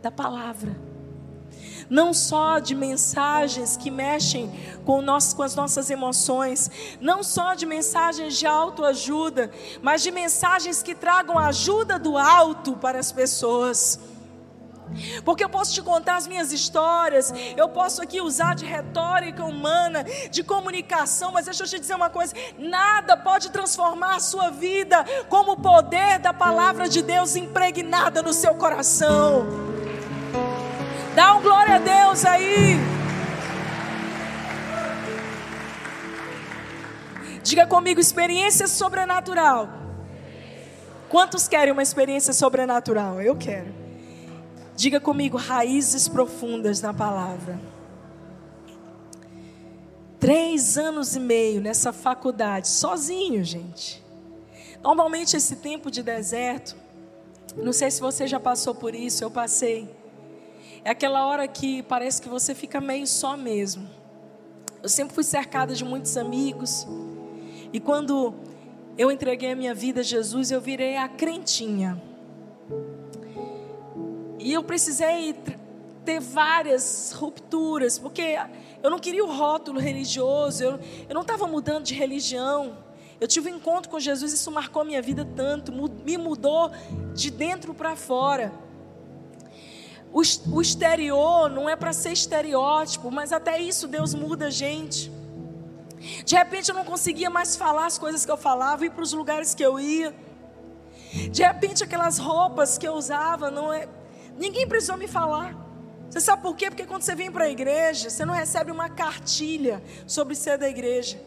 [0.02, 0.76] da palavra.
[1.90, 4.52] não só de mensagens que mexem
[4.84, 6.70] com, nós, com as nossas emoções,
[7.00, 13.00] não só de mensagens de autoajuda, mas de mensagens que tragam ajuda do alto para
[13.00, 14.00] as pessoas.
[15.24, 20.04] Porque eu posso te contar as minhas histórias, eu posso aqui usar de retórica humana,
[20.30, 25.06] de comunicação, mas deixa eu te dizer uma coisa: nada pode transformar a sua vida
[25.30, 29.46] como o poder da palavra de Deus impregnada no seu coração.
[31.16, 32.76] Dá um glória a Deus aí.
[37.42, 39.70] Diga comigo, experiência sobrenatural.
[41.08, 43.22] Quantos querem uma experiência sobrenatural?
[43.22, 43.85] Eu quero.
[44.76, 47.60] Diga comigo, raízes profundas na palavra.
[50.20, 54.04] Três anos e meio nessa faculdade, sozinho, gente.
[54.84, 56.76] Normalmente esse tempo de deserto,
[57.56, 59.90] não sei se você já passou por isso, eu passei.
[60.84, 63.90] É aquela hora que parece que você fica meio só mesmo.
[64.84, 66.86] Eu sempre fui cercada de muitos amigos.
[67.72, 68.36] E quando
[68.98, 72.00] eu entreguei a minha vida a Jesus, eu virei a crentinha.
[74.46, 75.36] E eu precisei
[76.06, 78.38] ter várias rupturas, porque
[78.84, 80.80] eu não queria o rótulo religioso, eu,
[81.10, 82.78] eu não estava mudando de religião.
[83.20, 86.72] Eu tive um encontro com Jesus, isso marcou minha vida tanto, me mudou
[87.16, 88.54] de dentro para fora.
[90.14, 95.12] O, o exterior não é para ser estereótipo, mas até isso Deus muda a gente.
[96.24, 99.12] De repente eu não conseguia mais falar as coisas que eu falava, ir para os
[99.12, 100.14] lugares que eu ia.
[101.32, 103.90] De repente aquelas roupas que eu usava não é
[104.38, 105.56] Ninguém precisou me falar.
[106.10, 106.70] Você sabe por quê?
[106.70, 110.70] Porque quando você vem para a igreja, você não recebe uma cartilha sobre ser da
[110.70, 111.22] igreja.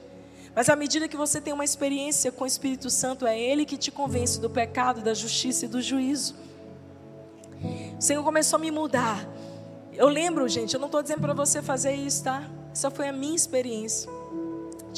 [0.54, 3.76] Mas à medida que você tem uma experiência com o Espírito Santo, é Ele que
[3.76, 6.34] te convence do pecado, da justiça e do juízo.
[7.98, 9.26] O Senhor começou a me mudar.
[9.92, 12.48] Eu lembro, gente, eu não estou dizendo para você fazer isso, tá?
[12.72, 14.17] Essa foi a minha experiência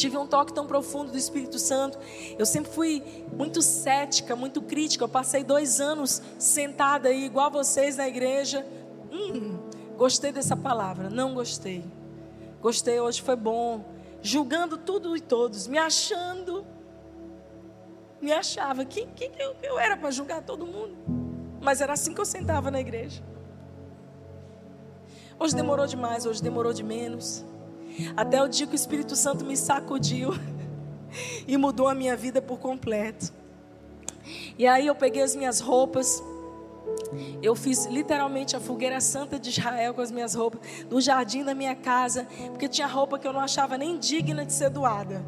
[0.00, 1.98] tive um toque tão profundo do Espírito Santo.
[2.38, 5.04] Eu sempre fui muito cética, muito crítica.
[5.04, 8.66] Eu passei dois anos sentada aí, igual vocês na igreja.
[9.12, 9.58] Hum,
[9.96, 11.84] gostei dessa palavra, não gostei.
[12.62, 13.84] Gostei, hoje foi bom.
[14.22, 16.66] Julgando tudo e todos, me achando.
[18.20, 18.84] Me achava.
[18.84, 20.96] Quem, quem eu, eu era para julgar todo mundo?
[21.60, 23.22] Mas era assim que eu sentava na igreja.
[25.38, 27.44] Hoje demorou demais, hoje demorou de menos.
[28.16, 30.30] Até o dia que o Espírito Santo me sacudiu
[31.46, 33.32] e mudou a minha vida por completo.
[34.58, 36.22] E aí eu peguei as minhas roupas,
[37.42, 41.54] eu fiz literalmente a fogueira santa de Israel com as minhas roupas, no jardim da
[41.54, 45.24] minha casa, porque tinha roupa que eu não achava nem digna de ser doada.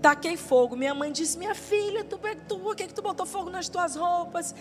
[0.00, 0.74] Taquei fogo.
[0.76, 4.54] Minha mãe disse: Minha filha, tu, por que, que tu botou fogo nas tuas roupas?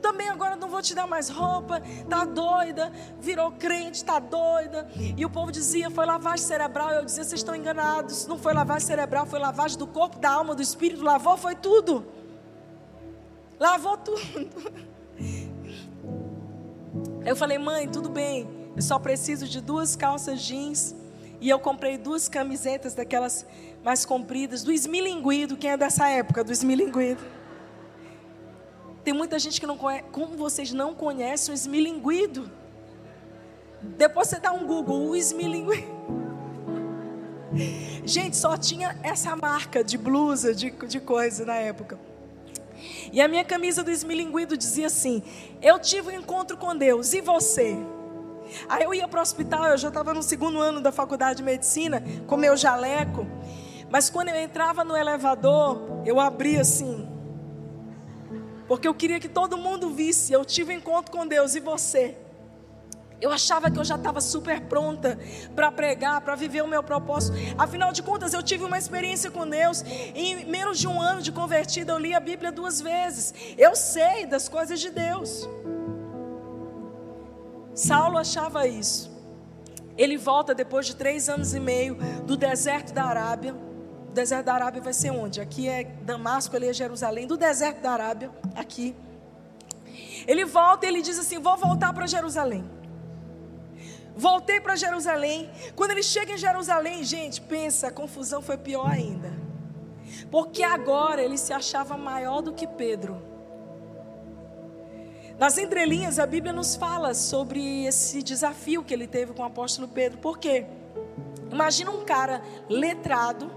[0.00, 1.82] Também agora não vou te dar mais roupa.
[2.08, 4.88] Tá doida, virou crente, tá doida.
[5.16, 6.90] E o povo dizia: Foi lavagem cerebral.
[6.90, 8.26] Eu dizia: Vocês estão enganados.
[8.26, 11.02] Não foi lavagem cerebral, foi lavagem do corpo, da alma, do espírito.
[11.02, 12.06] Lavou, foi tudo.
[13.58, 14.20] Lavou tudo.
[17.26, 18.48] Eu falei: Mãe, tudo bem.
[18.76, 20.94] Eu só preciso de duas calças jeans.
[21.40, 23.44] E eu comprei duas camisetas daquelas
[23.84, 25.56] mais compridas, do esmilinguido.
[25.56, 27.22] Quem é dessa época do esmilinguido?
[29.04, 30.04] Tem muita gente que não conhece.
[30.10, 32.50] Como vocês não conhecem o esmilinguido?
[33.82, 35.92] Depois você dá um Google, o esmilinguido.
[38.04, 41.98] Gente, só tinha essa marca de blusa, de, de coisa na época.
[43.12, 45.22] E a minha camisa do esmilinguido dizia assim:
[45.60, 47.76] Eu tive um encontro com Deus, e você?
[48.68, 51.42] Aí eu ia para o hospital, eu já estava no segundo ano da faculdade de
[51.42, 53.26] medicina, com meu jaleco.
[53.94, 57.08] Mas quando eu entrava no elevador, eu abria assim.
[58.66, 60.32] Porque eu queria que todo mundo visse.
[60.32, 62.18] Eu tive um encontro com Deus e você.
[63.20, 65.16] Eu achava que eu já estava super pronta
[65.54, 67.36] para pregar, para viver o meu propósito.
[67.56, 69.84] Afinal de contas, eu tive uma experiência com Deus.
[70.12, 73.32] Em menos de um ano de convertida, eu li a Bíblia duas vezes.
[73.56, 75.48] Eu sei das coisas de Deus.
[77.76, 79.08] Saulo achava isso.
[79.96, 81.94] Ele volta depois de três anos e meio
[82.26, 83.62] do deserto da Arábia
[84.14, 85.40] deserto da Arábia vai ser onde?
[85.40, 87.26] Aqui é Damasco, ali é Jerusalém.
[87.26, 88.94] Do deserto da Arábia, aqui.
[90.26, 92.64] Ele volta e ele diz assim: Vou voltar para Jerusalém.
[94.16, 95.50] Voltei para Jerusalém.
[95.74, 99.32] Quando ele chega em Jerusalém, gente, pensa, a confusão foi pior ainda.
[100.30, 103.20] Porque agora ele se achava maior do que Pedro.
[105.38, 109.88] Nas entrelinhas, a Bíblia nos fala sobre esse desafio que ele teve com o apóstolo
[109.88, 110.18] Pedro.
[110.18, 110.64] Por quê?
[111.50, 113.50] Imagina um cara letrado,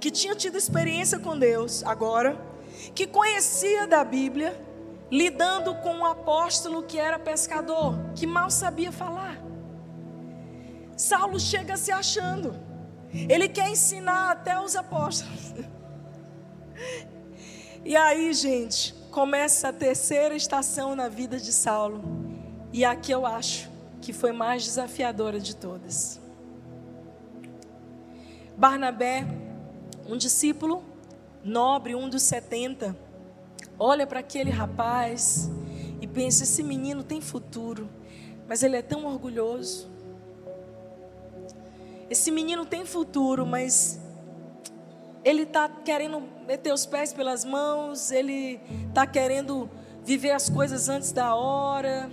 [0.00, 2.40] que tinha tido experiência com Deus agora,
[2.94, 4.58] que conhecia da Bíblia,
[5.10, 9.38] lidando com um apóstolo que era pescador, que mal sabia falar.
[10.96, 12.54] Saulo chega se achando.
[13.12, 15.54] Ele quer ensinar até os apóstolos.
[17.82, 22.02] E aí, gente, começa a terceira estação na vida de Saulo.
[22.70, 23.70] E aqui eu acho
[24.02, 26.20] que foi mais desafiadora de todas.
[28.56, 29.26] Barnabé,
[30.10, 30.82] um discípulo
[31.44, 32.96] nobre, um dos setenta,
[33.78, 35.48] olha para aquele rapaz
[36.00, 37.88] e pensa: esse menino tem futuro,
[38.48, 39.88] mas ele é tão orgulhoso.
[42.10, 44.00] Esse menino tem futuro, mas
[45.24, 49.70] ele está querendo meter os pés pelas mãos, ele está querendo
[50.04, 52.10] viver as coisas antes da hora.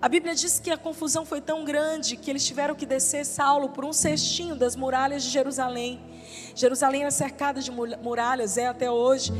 [0.00, 3.70] A Bíblia diz que a confusão foi tão grande que eles tiveram que descer Saulo
[3.70, 6.00] por um cestinho das muralhas de Jerusalém.
[6.54, 9.32] Jerusalém era cercada de muralhas, é até hoje.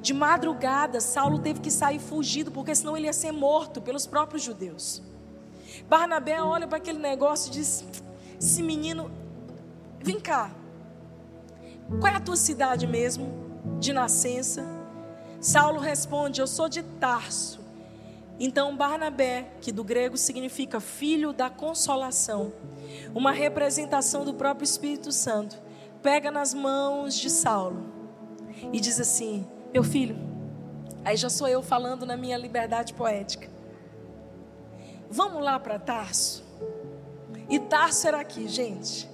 [0.00, 4.42] De madrugada, Saulo teve que sair fugido, porque senão ele ia ser morto pelos próprios
[4.42, 5.02] judeus.
[5.86, 7.84] Barnabé olha para aquele negócio e diz:
[8.40, 9.10] Esse menino,
[10.00, 10.50] vem cá,
[12.00, 13.34] qual é a tua cidade mesmo,
[13.78, 14.64] de nascença?
[15.42, 17.65] Saulo responde: Eu sou de Tarso.
[18.38, 22.52] Então, Barnabé, que do grego significa filho da consolação,
[23.14, 25.56] uma representação do próprio Espírito Santo,
[26.02, 27.86] pega nas mãos de Saulo
[28.72, 30.16] e diz assim: Meu filho,
[31.04, 33.48] aí já sou eu falando na minha liberdade poética.
[35.08, 36.44] Vamos lá para Tarso.
[37.48, 39.08] E Tarso era aqui, gente.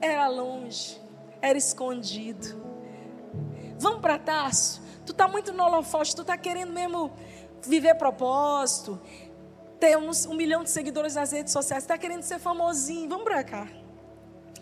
[0.00, 1.02] Era longe
[1.42, 2.62] era escondido.
[3.78, 4.80] Vamos para Tarso.
[5.04, 7.10] Tu tá muito no holofote, tu tá querendo mesmo
[7.66, 9.00] viver propósito,
[9.78, 13.08] ter um, um milhão de seguidores nas redes sociais, está querendo ser famosinho.
[13.08, 13.68] Vamos para cá.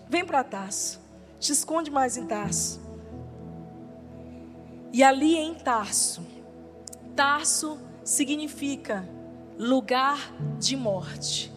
[0.09, 1.01] Vem para Tarso.
[1.39, 2.81] Te esconde mais em Tarso.
[4.93, 6.27] E ali em Tarso,
[7.15, 9.09] Tarso significa
[9.57, 11.53] lugar de morte.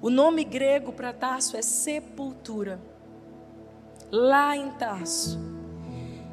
[0.00, 2.80] O nome grego para Tarso é sepultura
[4.14, 5.40] lá em Tarso,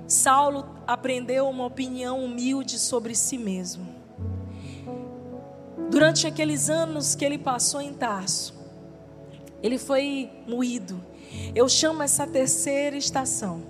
[0.08, 4.01] Saulo aprendeu uma opinião humilde sobre si mesmo.
[5.92, 8.54] Durante aqueles anos que ele passou em Tarso,
[9.62, 11.04] ele foi moído.
[11.54, 13.62] Eu chamo essa terceira estação,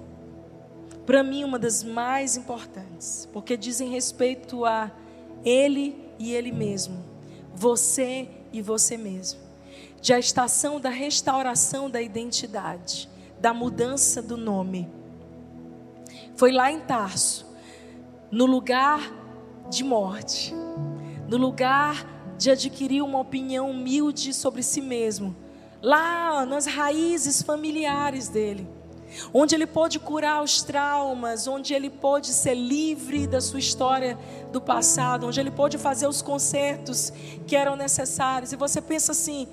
[1.04, 4.92] para mim, uma das mais importantes, porque dizem respeito a
[5.44, 7.04] ele e ele mesmo,
[7.56, 9.40] você e você mesmo,
[10.00, 14.88] de a estação da restauração da identidade da mudança do nome.
[16.36, 17.48] Foi lá em Tarso,
[18.30, 19.12] no lugar
[19.72, 20.54] de morte,
[21.32, 22.06] no lugar
[22.38, 25.34] de adquirir uma opinião humilde sobre si mesmo,
[25.82, 28.68] lá nas raízes familiares dele,
[29.34, 34.20] onde ele pôde curar os traumas, onde ele pôde ser livre da sua história
[34.52, 37.14] do passado, onde ele pôde fazer os consertos
[37.48, 38.52] que eram necessários.
[38.52, 39.48] E você pensa assim: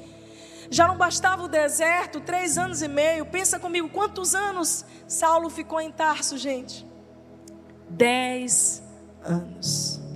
[0.69, 3.25] já não bastava o deserto, três anos e meio.
[3.25, 6.85] Pensa comigo, quantos anos Saulo ficou em Tarso, gente?
[7.89, 8.83] Dez
[9.23, 10.08] anos.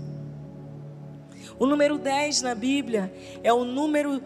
[1.62, 4.20] O número dez na Bíblia é o número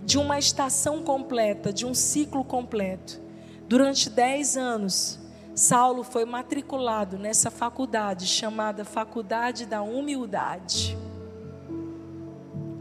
[0.00, 3.20] de uma estação completa, de um ciclo completo.
[3.68, 5.18] Durante dez anos,
[5.54, 10.96] Saulo foi matriculado nessa faculdade chamada Faculdade da Humildade.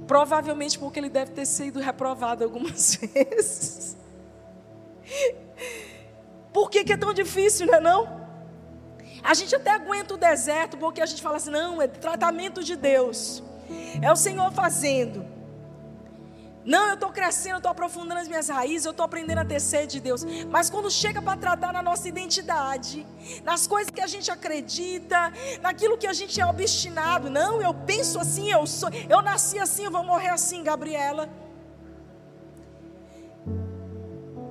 [0.07, 3.97] Provavelmente porque ele deve ter sido reprovado algumas vezes.
[6.53, 8.21] Por que, que é tão difícil, não é não?
[9.21, 12.77] A gente até aguenta o deserto porque a gente fala assim, não, é tratamento de
[12.77, 13.43] Deus.
[14.01, 15.37] É o Senhor fazendo.
[16.67, 19.61] Não, eu estou crescendo, eu estou aprofundando as minhas raízes, eu estou aprendendo a ter
[19.61, 20.25] sede de Deus.
[20.49, 23.07] Mas quando chega para tratar na nossa identidade,
[23.45, 28.19] nas coisas que a gente acredita, naquilo que a gente é obstinado, não, eu penso
[28.19, 31.29] assim, eu sou, eu nasci assim, eu vou morrer assim, Gabriela.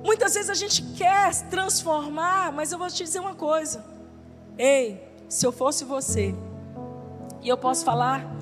[0.03, 3.85] Muitas vezes a gente quer transformar, mas eu vou te dizer uma coisa.
[4.57, 6.33] Ei, se eu fosse você,
[7.43, 8.36] e eu posso falar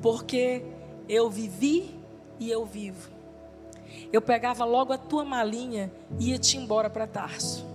[0.00, 0.62] porque
[1.08, 1.98] eu vivi
[2.38, 3.16] e eu vivo
[4.12, 7.66] eu pegava logo a tua malinha e ia te embora para Tarso.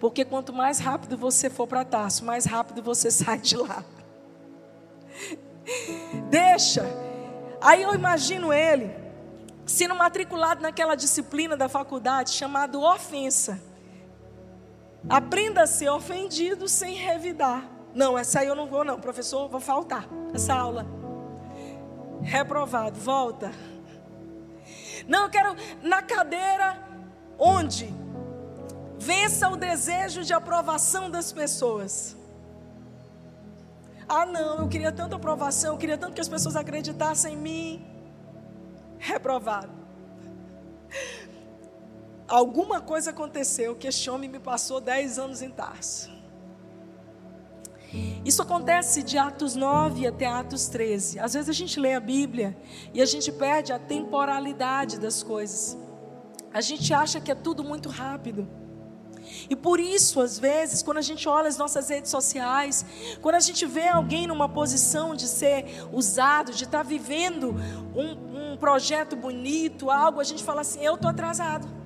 [0.00, 3.84] Porque quanto mais rápido você for para Tarso, mais rápido você sai de lá.
[6.30, 6.84] Deixa.
[7.60, 9.02] Aí eu imagino ele
[9.66, 13.60] sendo matriculado naquela disciplina da faculdade chamada ofensa.
[15.08, 17.68] Aprenda a ser ofendido sem revidar.
[17.94, 21.03] Não, essa aí eu não vou, não, professor, vou faltar essa aula.
[22.24, 23.52] Reprovado, volta.
[25.06, 26.82] Não, eu quero na cadeira
[27.38, 27.92] onde
[28.98, 32.16] vença o desejo de aprovação das pessoas.
[34.08, 37.86] Ah, não, eu queria tanta aprovação, eu queria tanto que as pessoas acreditassem em mim.
[38.98, 39.72] Reprovado.
[42.26, 46.13] alguma coisa aconteceu que este homem me passou 10 anos em Tarso.
[48.24, 51.18] Isso acontece de Atos 9 até Atos 13.
[51.18, 52.56] Às vezes a gente lê a Bíblia
[52.92, 55.76] e a gente perde a temporalidade das coisas.
[56.52, 58.48] A gente acha que é tudo muito rápido.
[59.48, 62.84] E por isso, às vezes, quando a gente olha as nossas redes sociais,
[63.20, 67.54] quando a gente vê alguém numa posição de ser usado, de estar vivendo
[67.94, 71.83] um, um projeto bonito, algo, a gente fala assim: eu estou atrasado.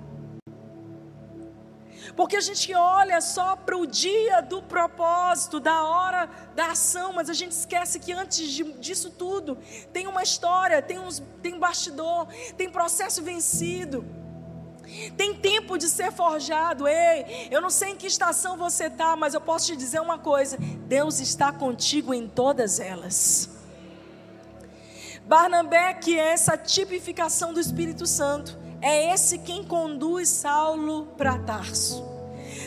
[2.19, 7.31] Porque a gente olha só para o dia do propósito, da hora da ação, mas
[7.31, 8.51] a gente esquece que antes
[8.81, 9.57] disso tudo
[9.93, 14.05] tem uma história, tem, uns, tem bastidor, tem processo vencido.
[15.17, 16.89] Tem tempo de ser forjado.
[16.89, 20.19] Ei, eu não sei em que estação você está, mas eu posso te dizer uma
[20.19, 20.59] coisa:
[20.89, 23.49] Deus está contigo em todas elas.
[25.25, 32.07] Barnabé, que é essa tipificação do Espírito Santo, é esse quem conduz Saulo para Tarso.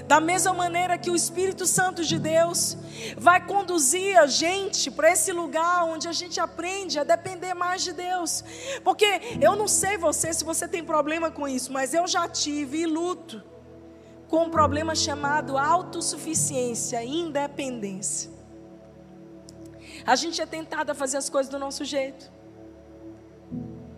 [0.07, 2.77] Da mesma maneira que o Espírito Santo de Deus
[3.17, 7.93] vai conduzir a gente para esse lugar onde a gente aprende a depender mais de
[7.93, 8.43] Deus.
[8.83, 12.79] Porque eu não sei você se você tem problema com isso, mas eu já tive
[12.79, 13.43] e luto
[14.27, 18.31] com um problema chamado autossuficiência independência.
[20.05, 22.31] A gente é tentado a fazer as coisas do nosso jeito.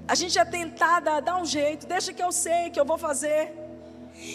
[0.08, 2.98] A gente é tentada a dar um jeito, deixa que eu sei que eu vou
[2.98, 3.54] fazer.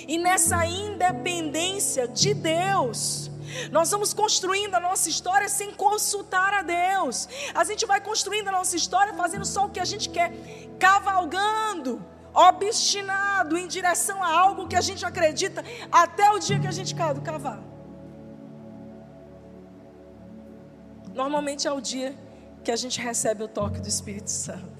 [0.06, 3.30] E nessa independência de Deus,
[3.70, 7.28] nós vamos construindo a nossa história sem consultar a Deus.
[7.54, 10.32] A gente vai construindo a nossa história fazendo só o que a gente quer,
[10.78, 12.04] cavalgando,
[12.34, 16.94] obstinado em direção a algo que a gente acredita até o dia que a gente
[16.94, 17.64] cai do cavalo.
[21.14, 22.14] Normalmente é o dia
[22.62, 24.78] que a gente recebe o toque do Espírito Santo.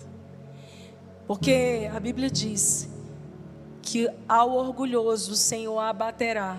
[1.29, 2.89] Porque a Bíblia diz
[3.83, 6.57] que ao orgulhoso o Senhor abaterá,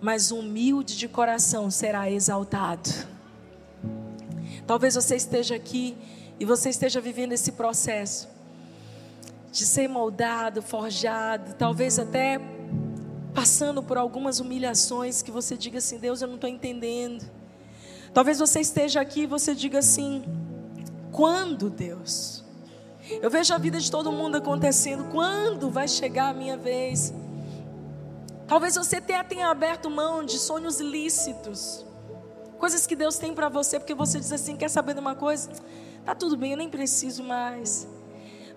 [0.00, 2.88] mas humilde de coração será exaltado.
[4.64, 5.96] Talvez você esteja aqui
[6.38, 8.28] e você esteja vivendo esse processo
[9.50, 12.40] de ser moldado, forjado, talvez até
[13.34, 17.28] passando por algumas humilhações que você diga assim: Deus, eu não estou entendendo.
[18.14, 20.22] Talvez você esteja aqui e você diga assim:
[21.10, 22.39] quando Deus?
[23.22, 25.04] Eu vejo a vida de todo mundo acontecendo.
[25.10, 27.12] Quando vai chegar a minha vez?
[28.46, 31.84] Talvez você até tenha aberto mão de sonhos lícitos.
[32.58, 35.50] Coisas que Deus tem para você, porque você diz assim: quer saber de uma coisa?
[36.04, 37.88] Tá tudo bem, eu nem preciso mais.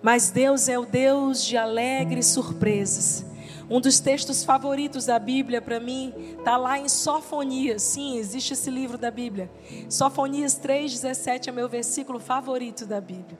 [0.02, 3.24] Mas Deus é o Deus de alegres surpresas.
[3.70, 7.82] Um dos textos favoritos da Bíblia para mim está lá em Sofonias.
[7.82, 9.50] Sim, existe esse livro da Bíblia.
[9.88, 13.38] Sofonias 3,17 é meu versículo favorito da Bíblia.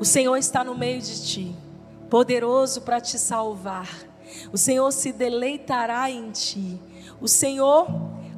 [0.00, 1.54] O Senhor está no meio de ti,
[2.08, 3.86] poderoso para te salvar.
[4.50, 6.80] O Senhor se deleitará em ti.
[7.20, 7.86] O Senhor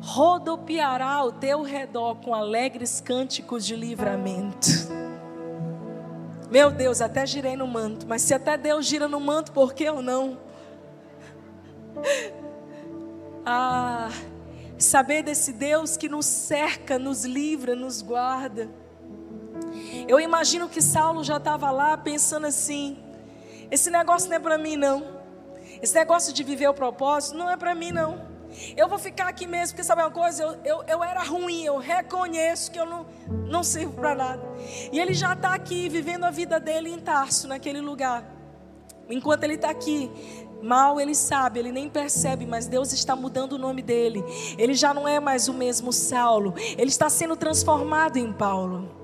[0.01, 4.67] rodopiará ao teu redor com alegres cânticos de livramento.
[6.51, 9.85] Meu Deus, até girei no manto, mas se até Deus gira no manto, por que
[9.85, 10.41] eu não?
[13.47, 14.09] Ah,
[14.77, 18.69] saber desse Deus que nos cerca, nos livra, nos guarda.
[20.09, 22.99] Eu imagino que Saulo já estava lá pensando assim:
[23.71, 25.23] esse negócio não é para mim, não.
[25.81, 28.33] Esse negócio de viver o propósito não é para mim, não.
[28.77, 30.43] Eu vou ficar aqui mesmo, porque sabe uma coisa?
[30.43, 33.07] Eu, eu, eu era ruim, eu reconheço que eu não,
[33.49, 34.43] não sirvo para nada.
[34.93, 38.25] E ele já está aqui vivendo a vida dele em Tarso, naquele lugar.
[39.09, 40.11] Enquanto ele está aqui,
[40.63, 44.23] mal ele sabe, ele nem percebe, mas Deus está mudando o nome dele.
[44.57, 49.01] Ele já não é mais o mesmo Saulo, ele está sendo transformado em Paulo.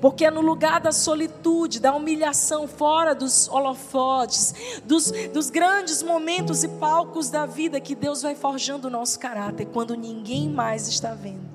[0.00, 6.62] Porque é no lugar da solitude, da humilhação, fora dos holofotes, dos, dos grandes momentos
[6.62, 11.14] e palcos da vida que Deus vai forjando o nosso caráter quando ninguém mais está
[11.14, 11.48] vendo.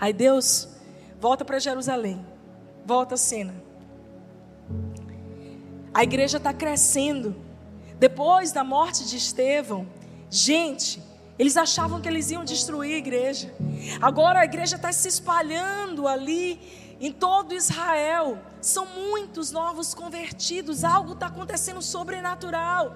[0.00, 0.68] Aí Deus
[1.20, 2.24] volta para Jerusalém,
[2.84, 3.54] volta a cena.
[5.92, 7.34] A igreja está crescendo.
[7.98, 9.86] Depois da morte de Estevão,
[10.28, 11.02] gente,
[11.38, 13.54] eles achavam que eles iam destruir a igreja.
[14.00, 16.58] Agora a igreja está se espalhando ali
[17.00, 18.38] em todo Israel.
[18.60, 20.82] São muitos novos convertidos.
[20.82, 22.94] Algo está acontecendo sobrenatural.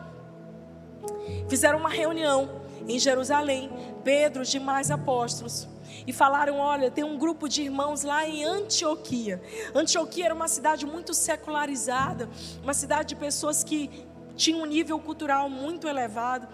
[1.49, 3.71] Fizeram uma reunião em Jerusalém,
[4.03, 5.69] Pedro, os demais apóstolos.
[6.07, 9.43] E falaram: olha, tem um grupo de irmãos lá em Antioquia.
[9.75, 12.29] Antioquia era uma cidade muito secularizada,
[12.63, 13.91] uma cidade de pessoas que
[14.35, 16.49] tinham um nível cultural muito elevado.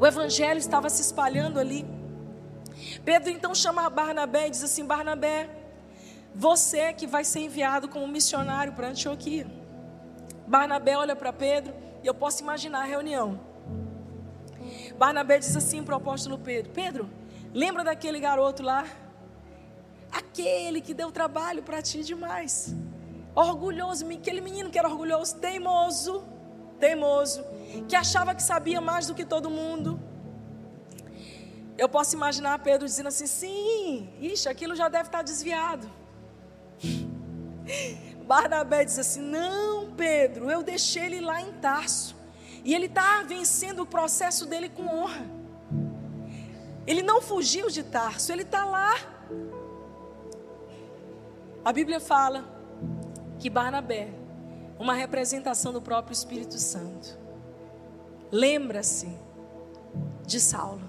[0.00, 1.84] O evangelho estava se espalhando ali.
[3.04, 5.50] Pedro então chama Barnabé e diz assim: Barnabé,
[6.34, 9.46] você que vai ser enviado como missionário para Antioquia.
[10.46, 13.38] Barnabé olha para Pedro e eu posso imaginar a reunião.
[14.96, 17.10] Barnabé diz assim para o apóstolo Pedro: Pedro,
[17.52, 18.86] lembra daquele garoto lá?
[20.10, 22.74] Aquele que deu trabalho para ti demais.
[23.34, 26.24] Orgulhoso, aquele menino que era orgulhoso, teimoso,
[26.80, 27.44] teimoso,
[27.88, 30.00] que achava que sabia mais do que todo mundo.
[31.76, 35.90] Eu posso imaginar Pedro dizendo assim: sim, ixi, aquilo já deve estar desviado.
[38.26, 42.14] Barnabé diz assim: Não, Pedro, eu deixei ele lá em Tarso.
[42.64, 45.26] E ele está vencendo o processo dele com honra.
[46.86, 48.94] Ele não fugiu de Tarso, ele está lá.
[51.64, 52.44] A Bíblia fala
[53.38, 54.08] que Barnabé,
[54.78, 57.18] uma representação do próprio Espírito Santo,
[58.30, 59.08] lembra-se
[60.26, 60.82] de Saulo.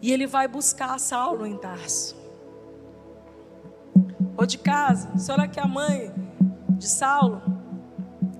[0.00, 2.16] E ele vai buscar Saulo em Tarso
[4.36, 5.16] ou de casa.
[5.16, 6.12] Senhora que a mãe
[6.70, 7.40] de Saulo,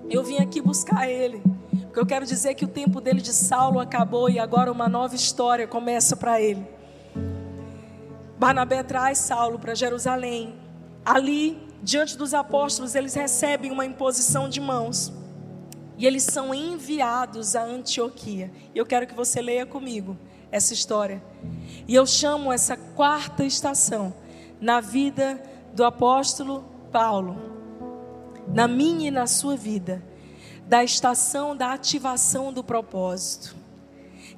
[0.09, 1.41] eu vim aqui buscar ele.
[1.85, 5.15] Porque eu quero dizer que o tempo dele de Saulo acabou e agora uma nova
[5.15, 6.67] história começa para ele.
[8.37, 10.55] Barnabé traz Saulo para Jerusalém.
[11.05, 15.13] Ali, diante dos apóstolos, eles recebem uma imposição de mãos.
[15.97, 18.51] E eles são enviados a Antioquia.
[18.73, 20.17] E eu quero que você leia comigo
[20.51, 21.21] essa história.
[21.87, 24.13] E eu chamo essa quarta estação
[24.61, 25.41] na vida
[25.73, 27.35] do apóstolo Paulo,
[28.47, 30.03] na minha e na sua vida,
[30.67, 33.55] da estação da ativação do propósito,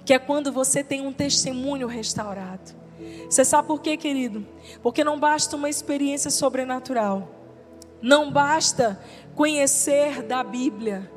[0.06, 2.74] que é quando você tem um testemunho restaurado.
[3.30, 4.46] Você sabe por quê, querido?
[4.82, 7.30] Porque não basta uma experiência sobrenatural,
[8.02, 9.00] não basta
[9.36, 11.12] conhecer da Bíblia,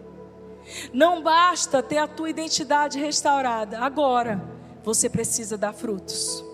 [0.92, 3.78] não basta ter a tua identidade restaurada.
[3.78, 4.42] Agora,
[4.84, 6.44] você precisa dar frutos.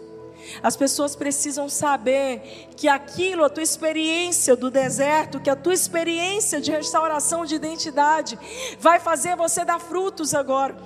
[0.63, 6.61] As pessoas precisam saber que aquilo, a tua experiência do deserto, que a tua experiência
[6.61, 8.39] de restauração de identidade,
[8.79, 10.77] vai fazer você dar frutos agora.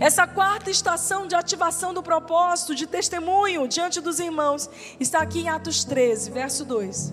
[0.00, 5.48] Essa quarta estação de ativação do propósito, de testemunho diante dos irmãos, está aqui em
[5.48, 7.12] Atos 13, verso 2.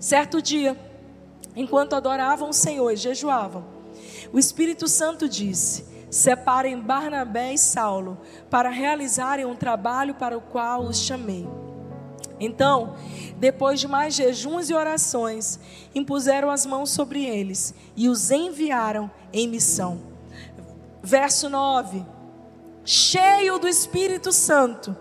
[0.00, 0.76] Certo dia,
[1.56, 3.64] enquanto adoravam o Senhor e jejuavam,
[4.32, 5.84] o Espírito Santo disse:
[6.14, 11.44] separem Barnabé e Saulo para realizarem um trabalho para o qual os chamei.
[12.38, 12.94] Então,
[13.36, 15.58] depois de mais jejuns e orações,
[15.94, 20.00] impuseram as mãos sobre eles e os enviaram em missão.
[21.02, 22.04] Verso 9:
[22.84, 24.96] Cheio do Espírito Santo,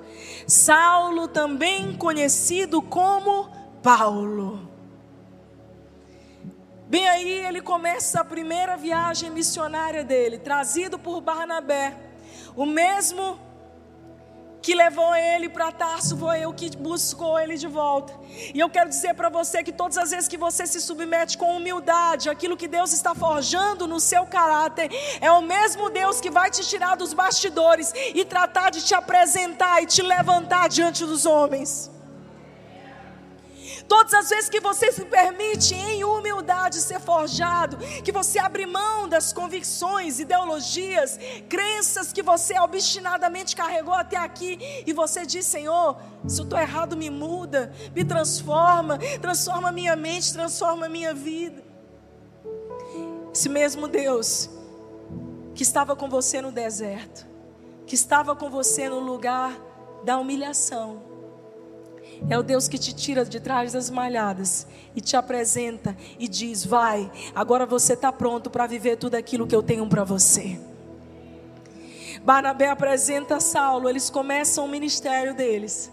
[0.48, 3.50] Saulo, também conhecido como
[3.84, 4.73] Paulo
[6.88, 11.96] Bem aí ele começa a primeira viagem missionária dele, trazido por Barnabé.
[12.56, 13.40] O mesmo
[14.62, 18.14] que levou ele para Tarso foi o que buscou ele de volta.
[18.54, 21.58] E eu quero dizer para você que todas as vezes que você se submete com
[21.58, 26.50] humildade, aquilo que Deus está forjando no seu caráter, é o mesmo Deus que vai
[26.50, 31.92] te tirar dos bastidores e tratar de te apresentar e te levantar diante dos homens.
[33.96, 39.08] Todas as vezes que você se permite em humildade ser forjado, que você abre mão
[39.08, 45.96] das convicções, ideologias, crenças que você obstinadamente carregou até aqui e você diz: Senhor,
[46.28, 51.64] se eu estou errado, me muda, me transforma, transforma minha mente, transforma minha vida.
[53.32, 54.50] Esse mesmo Deus
[55.54, 57.28] que estava com você no deserto,
[57.86, 59.56] que estava com você no lugar
[60.04, 61.13] da humilhação,
[62.30, 66.66] é o Deus que te tira de trás das malhadas e te apresenta e diz:
[66.66, 70.60] Vai, agora você está pronto para viver tudo aquilo que eu tenho para você.
[72.24, 75.92] Barnabé apresenta Saulo, eles começam o ministério deles.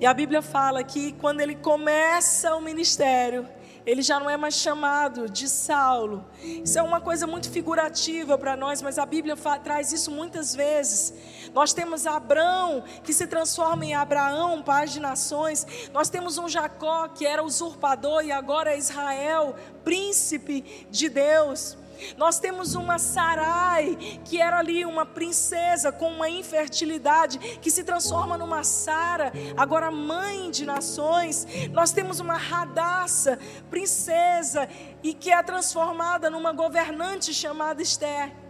[0.00, 3.46] E a Bíblia fala que quando ele começa o ministério,
[3.86, 6.24] ele já não é mais chamado de Saulo.
[6.42, 11.12] Isso é uma coisa muito figurativa para nós, mas a Bíblia traz isso muitas vezes.
[11.52, 15.66] Nós temos Abraão, que se transforma em Abraão, pai de nações.
[15.92, 19.54] Nós temos um Jacó, que era usurpador e agora é Israel,
[19.84, 21.76] príncipe de Deus.
[22.16, 28.36] Nós temos uma Sarai, que era ali uma princesa com uma infertilidade, que se transforma
[28.36, 31.46] numa Sara, agora mãe de nações.
[31.72, 33.38] Nós temos uma Radassa,
[33.70, 34.68] princesa,
[35.02, 38.43] e que é transformada numa governante chamada Esther.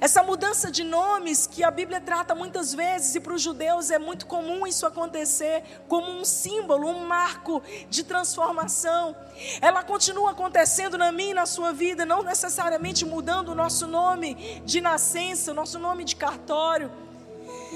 [0.00, 3.98] Essa mudança de nomes que a Bíblia trata muitas vezes, e para os judeus é
[3.98, 9.16] muito comum isso acontecer, como um símbolo, um marco de transformação.
[9.60, 14.62] Ela continua acontecendo na minha e na sua vida, não necessariamente mudando o nosso nome
[14.64, 17.05] de nascença, o nosso nome de cartório.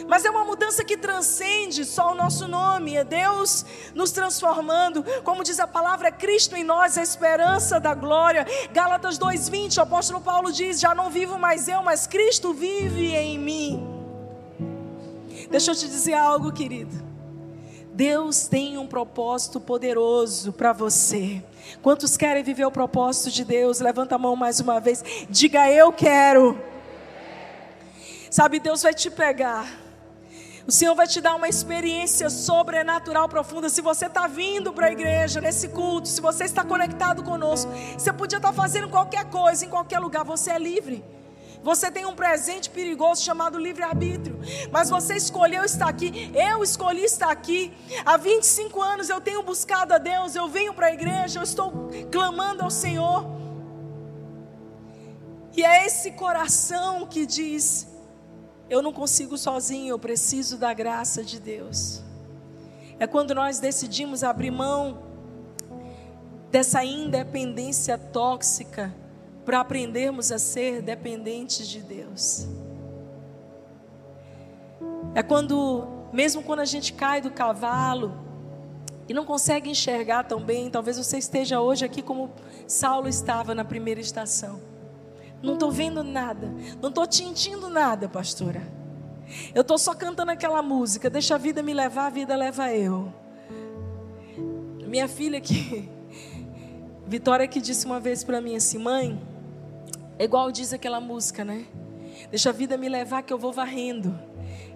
[0.06, 5.04] Mas é uma mudança que transcende só o nosso nome, é Deus nos transformando.
[5.22, 8.46] Como diz a palavra, Cristo em nós, a esperança da glória.
[8.72, 13.38] Gálatas 2:20, o apóstolo Paulo diz: "Já não vivo mais eu, mas Cristo vive em
[13.38, 13.86] mim".
[15.50, 17.10] Deixa eu te dizer algo, querido.
[17.92, 21.42] Deus tem um propósito poderoso para você.
[21.82, 23.80] Quantos querem viver o propósito de Deus?
[23.80, 25.04] Levanta a mão mais uma vez.
[25.28, 26.58] Diga eu quero.
[28.30, 29.79] Sabe, Deus vai te pegar.
[30.66, 33.68] O Senhor vai te dar uma experiência sobrenatural profunda.
[33.68, 38.12] Se você está vindo para a igreja, nesse culto, se você está conectado conosco, você
[38.12, 41.02] podia estar tá fazendo qualquer coisa, em qualquer lugar, você é livre.
[41.62, 44.38] Você tem um presente perigoso chamado livre-arbítrio.
[44.70, 46.30] Mas você escolheu estar aqui.
[46.34, 47.72] Eu escolhi estar aqui.
[48.04, 50.34] Há 25 anos eu tenho buscado a Deus.
[50.34, 51.38] Eu venho para a igreja.
[51.38, 53.26] Eu estou clamando ao Senhor.
[55.54, 57.86] E é esse coração que diz:
[58.70, 59.90] Eu não consigo sozinho.
[59.90, 62.02] Eu preciso da graça de Deus.
[63.00, 65.02] É quando nós decidimos abrir mão
[66.50, 68.94] dessa independência tóxica
[69.44, 72.46] para aprendermos a ser dependentes de Deus.
[75.14, 78.12] É quando, mesmo quando a gente cai do cavalo
[79.08, 82.30] e não consegue enxergar tão bem, talvez você esteja hoje aqui como
[82.66, 84.60] Saulo estava na primeira estação.
[85.42, 88.62] Não estou vendo nada, não estou tintindo nada, pastora.
[89.54, 93.12] Eu estou só cantando aquela música, deixa a vida me levar, a vida leva eu.
[94.86, 95.88] Minha filha que
[97.06, 99.20] Vitória que disse uma vez para mim assim, mãe,
[100.16, 101.66] é igual diz aquela música, né?
[102.30, 104.16] Deixa a vida me levar que eu vou varrendo.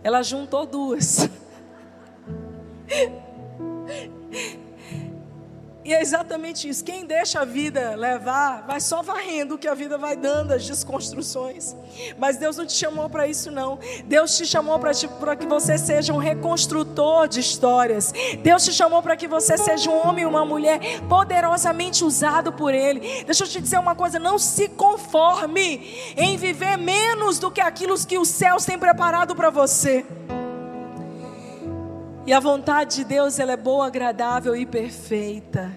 [0.02, 1.28] Ela juntou duas.
[5.84, 6.82] E é exatamente isso.
[6.82, 10.66] Quem deixa a vida levar, vai só varrendo o que a vida vai dando, as
[10.66, 11.76] desconstruções.
[12.18, 13.78] Mas Deus não te chamou para isso, não.
[14.06, 18.12] Deus te chamou para que você seja um reconstrutor de histórias.
[18.42, 22.72] Deus te chamou para que você seja um homem e uma mulher poderosamente usado por
[22.72, 23.24] Ele.
[23.24, 27.94] Deixa eu te dizer uma coisa: não se conforme em viver menos do que aquilo
[28.06, 30.04] que os céus têm preparado para você.
[32.26, 35.70] E a vontade de Deus, ela é boa, agradável e perfeita.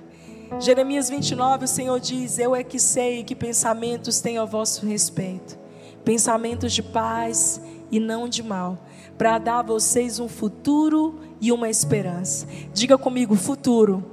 [0.61, 5.59] Jeremias 29, o Senhor diz: Eu é que sei que pensamentos tenho a vosso respeito,
[6.05, 7.59] pensamentos de paz
[7.91, 8.77] e não de mal,
[9.17, 12.47] para dar a vocês um futuro e uma esperança.
[12.73, 14.09] Diga comigo: futuro,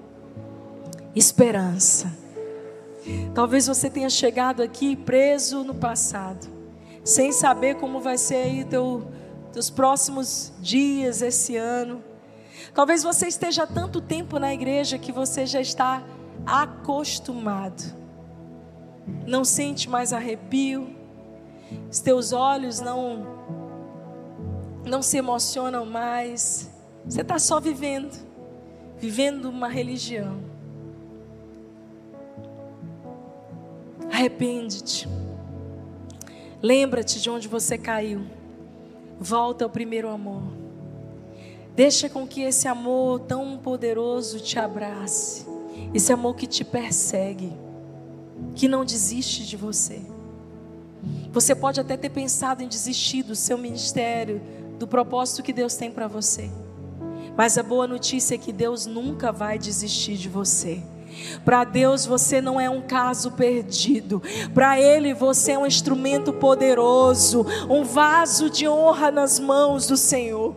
[1.15, 2.13] esperança.
[3.33, 6.49] Talvez você tenha chegado aqui preso no passado,
[7.05, 9.07] sem saber como vai ser aí teu,
[9.53, 12.03] teus próximos dias esse ano.
[12.75, 16.03] Talvez você esteja tanto tempo na igreja que você já está
[16.45, 17.95] acostumado.
[19.27, 20.93] Não sente mais arrepio.
[21.91, 23.33] Os teus olhos não
[24.85, 26.71] não se emocionam mais.
[27.07, 28.13] Você está só vivendo,
[28.99, 30.43] vivendo uma religião.
[34.13, 35.09] Arrepende-te.
[36.61, 38.27] Lembra-te de onde você caiu.
[39.19, 40.54] Volta ao primeiro amor.
[41.75, 45.45] Deixa com que esse amor tão poderoso te abrace.
[45.93, 47.53] Esse amor que te persegue,
[48.55, 50.01] que não desiste de você.
[51.33, 54.41] Você pode até ter pensado em desistir do seu ministério,
[54.79, 56.51] do propósito que Deus tem para você.
[57.37, 60.81] Mas a boa notícia é que Deus nunca vai desistir de você.
[61.45, 64.23] Para Deus você não é um caso perdido.
[64.53, 70.55] Para Ele você é um instrumento poderoso, um vaso de honra nas mãos do Senhor.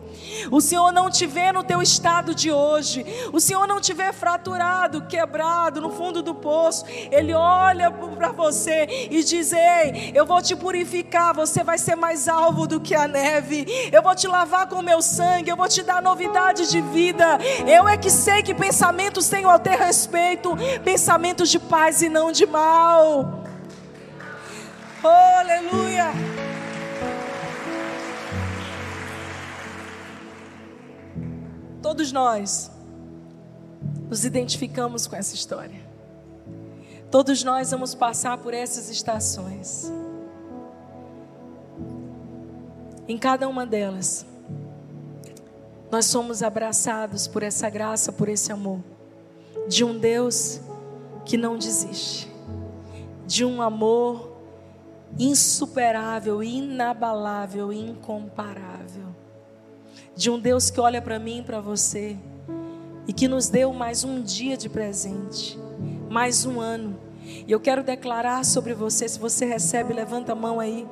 [0.50, 3.04] O Senhor não te vê no teu estado de hoje.
[3.32, 6.84] O Senhor não te vê fraturado, quebrado no fundo do poço.
[7.10, 11.34] Ele olha para você e diz: Ei, eu vou te purificar.
[11.34, 13.66] Você vai ser mais alvo do que a neve.
[13.92, 15.50] Eu vou te lavar com meu sangue.
[15.50, 17.38] Eu vou te dar novidade de vida.
[17.66, 20.47] Eu é que sei que pensamentos tenho ao teu respeito
[20.84, 23.44] pensamentos de paz e não de mal.
[25.02, 26.12] Oh, aleluia.
[31.80, 32.70] Todos nós
[34.08, 35.80] nos identificamos com essa história.
[37.10, 39.90] Todos nós vamos passar por essas estações.
[43.06, 44.26] Em cada uma delas,
[45.90, 48.80] nós somos abraçados por essa graça, por esse amor,
[49.68, 50.60] de um Deus
[51.24, 52.28] que não desiste,
[53.26, 54.36] de um amor
[55.18, 59.18] insuperável, inabalável, incomparável
[60.18, 62.16] de um Deus que olha para mim e para você
[63.06, 65.56] e que nos deu mais um dia de presente,
[66.10, 66.98] mais um ano.
[67.46, 70.86] E eu quero declarar sobre você, se você recebe, levanta a mão aí.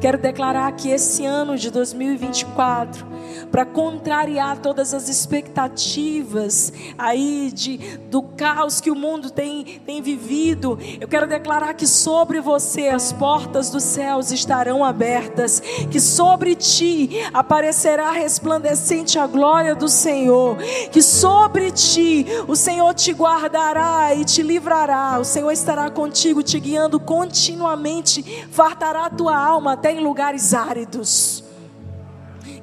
[0.00, 3.12] Quero declarar que esse ano de 2024
[3.50, 7.78] para contrariar todas as expectativas aí de,
[8.10, 10.78] do caos que o mundo tem, tem vivido.
[11.00, 17.10] Eu quero declarar que sobre você as portas dos céus estarão abertas, que sobre ti
[17.32, 20.56] aparecerá resplandecente a glória do Senhor,
[20.90, 25.50] que sobre ti o Senhor te guardará e te livrará, o Senhor
[25.82, 31.42] estará contigo, te guiando continuamente, fartará a tua alma até em lugares áridos.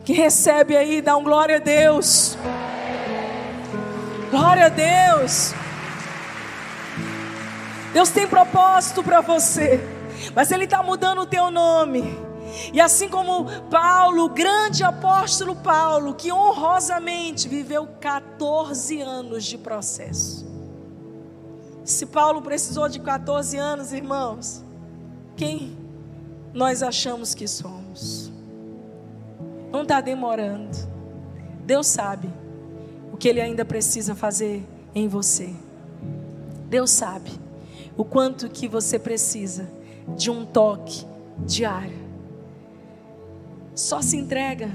[0.06, 2.38] Que recebe aí, dá um glória a Deus.
[4.32, 5.54] Glória a Deus.
[7.94, 9.84] Deus tem propósito para você,
[10.36, 12.18] mas Ele está mudando o teu nome.
[12.74, 20.49] E assim como Paulo, o grande apóstolo Paulo, que honrosamente viveu 14 anos de processo.
[21.90, 24.64] Se Paulo precisou de 14 anos, irmãos,
[25.36, 25.76] quem
[26.54, 28.32] nós achamos que somos?
[29.72, 30.78] Não está demorando.
[31.66, 32.30] Deus sabe
[33.12, 34.64] o que Ele ainda precisa fazer
[34.94, 35.50] em você.
[36.68, 37.32] Deus sabe
[37.98, 39.68] o quanto que você precisa
[40.16, 41.08] de um toque
[41.40, 41.98] diário.
[43.74, 44.70] Só se entrega,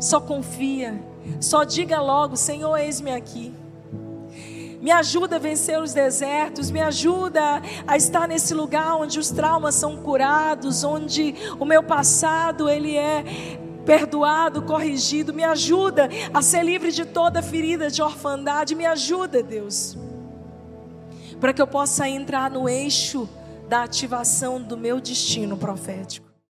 [0.00, 0.98] só confia,
[1.42, 3.52] só diga logo: Senhor, eis-me aqui.
[4.80, 9.74] Me ajuda a vencer os desertos, me ajuda a estar nesse lugar onde os traumas
[9.74, 13.24] são curados, onde o meu passado ele é
[13.84, 15.34] perdoado, corrigido.
[15.34, 18.76] Me ajuda a ser livre de toda ferida de orfandade.
[18.76, 19.96] Me ajuda, Deus,
[21.40, 23.28] para que eu possa entrar no eixo
[23.68, 26.27] da ativação do meu destino profético.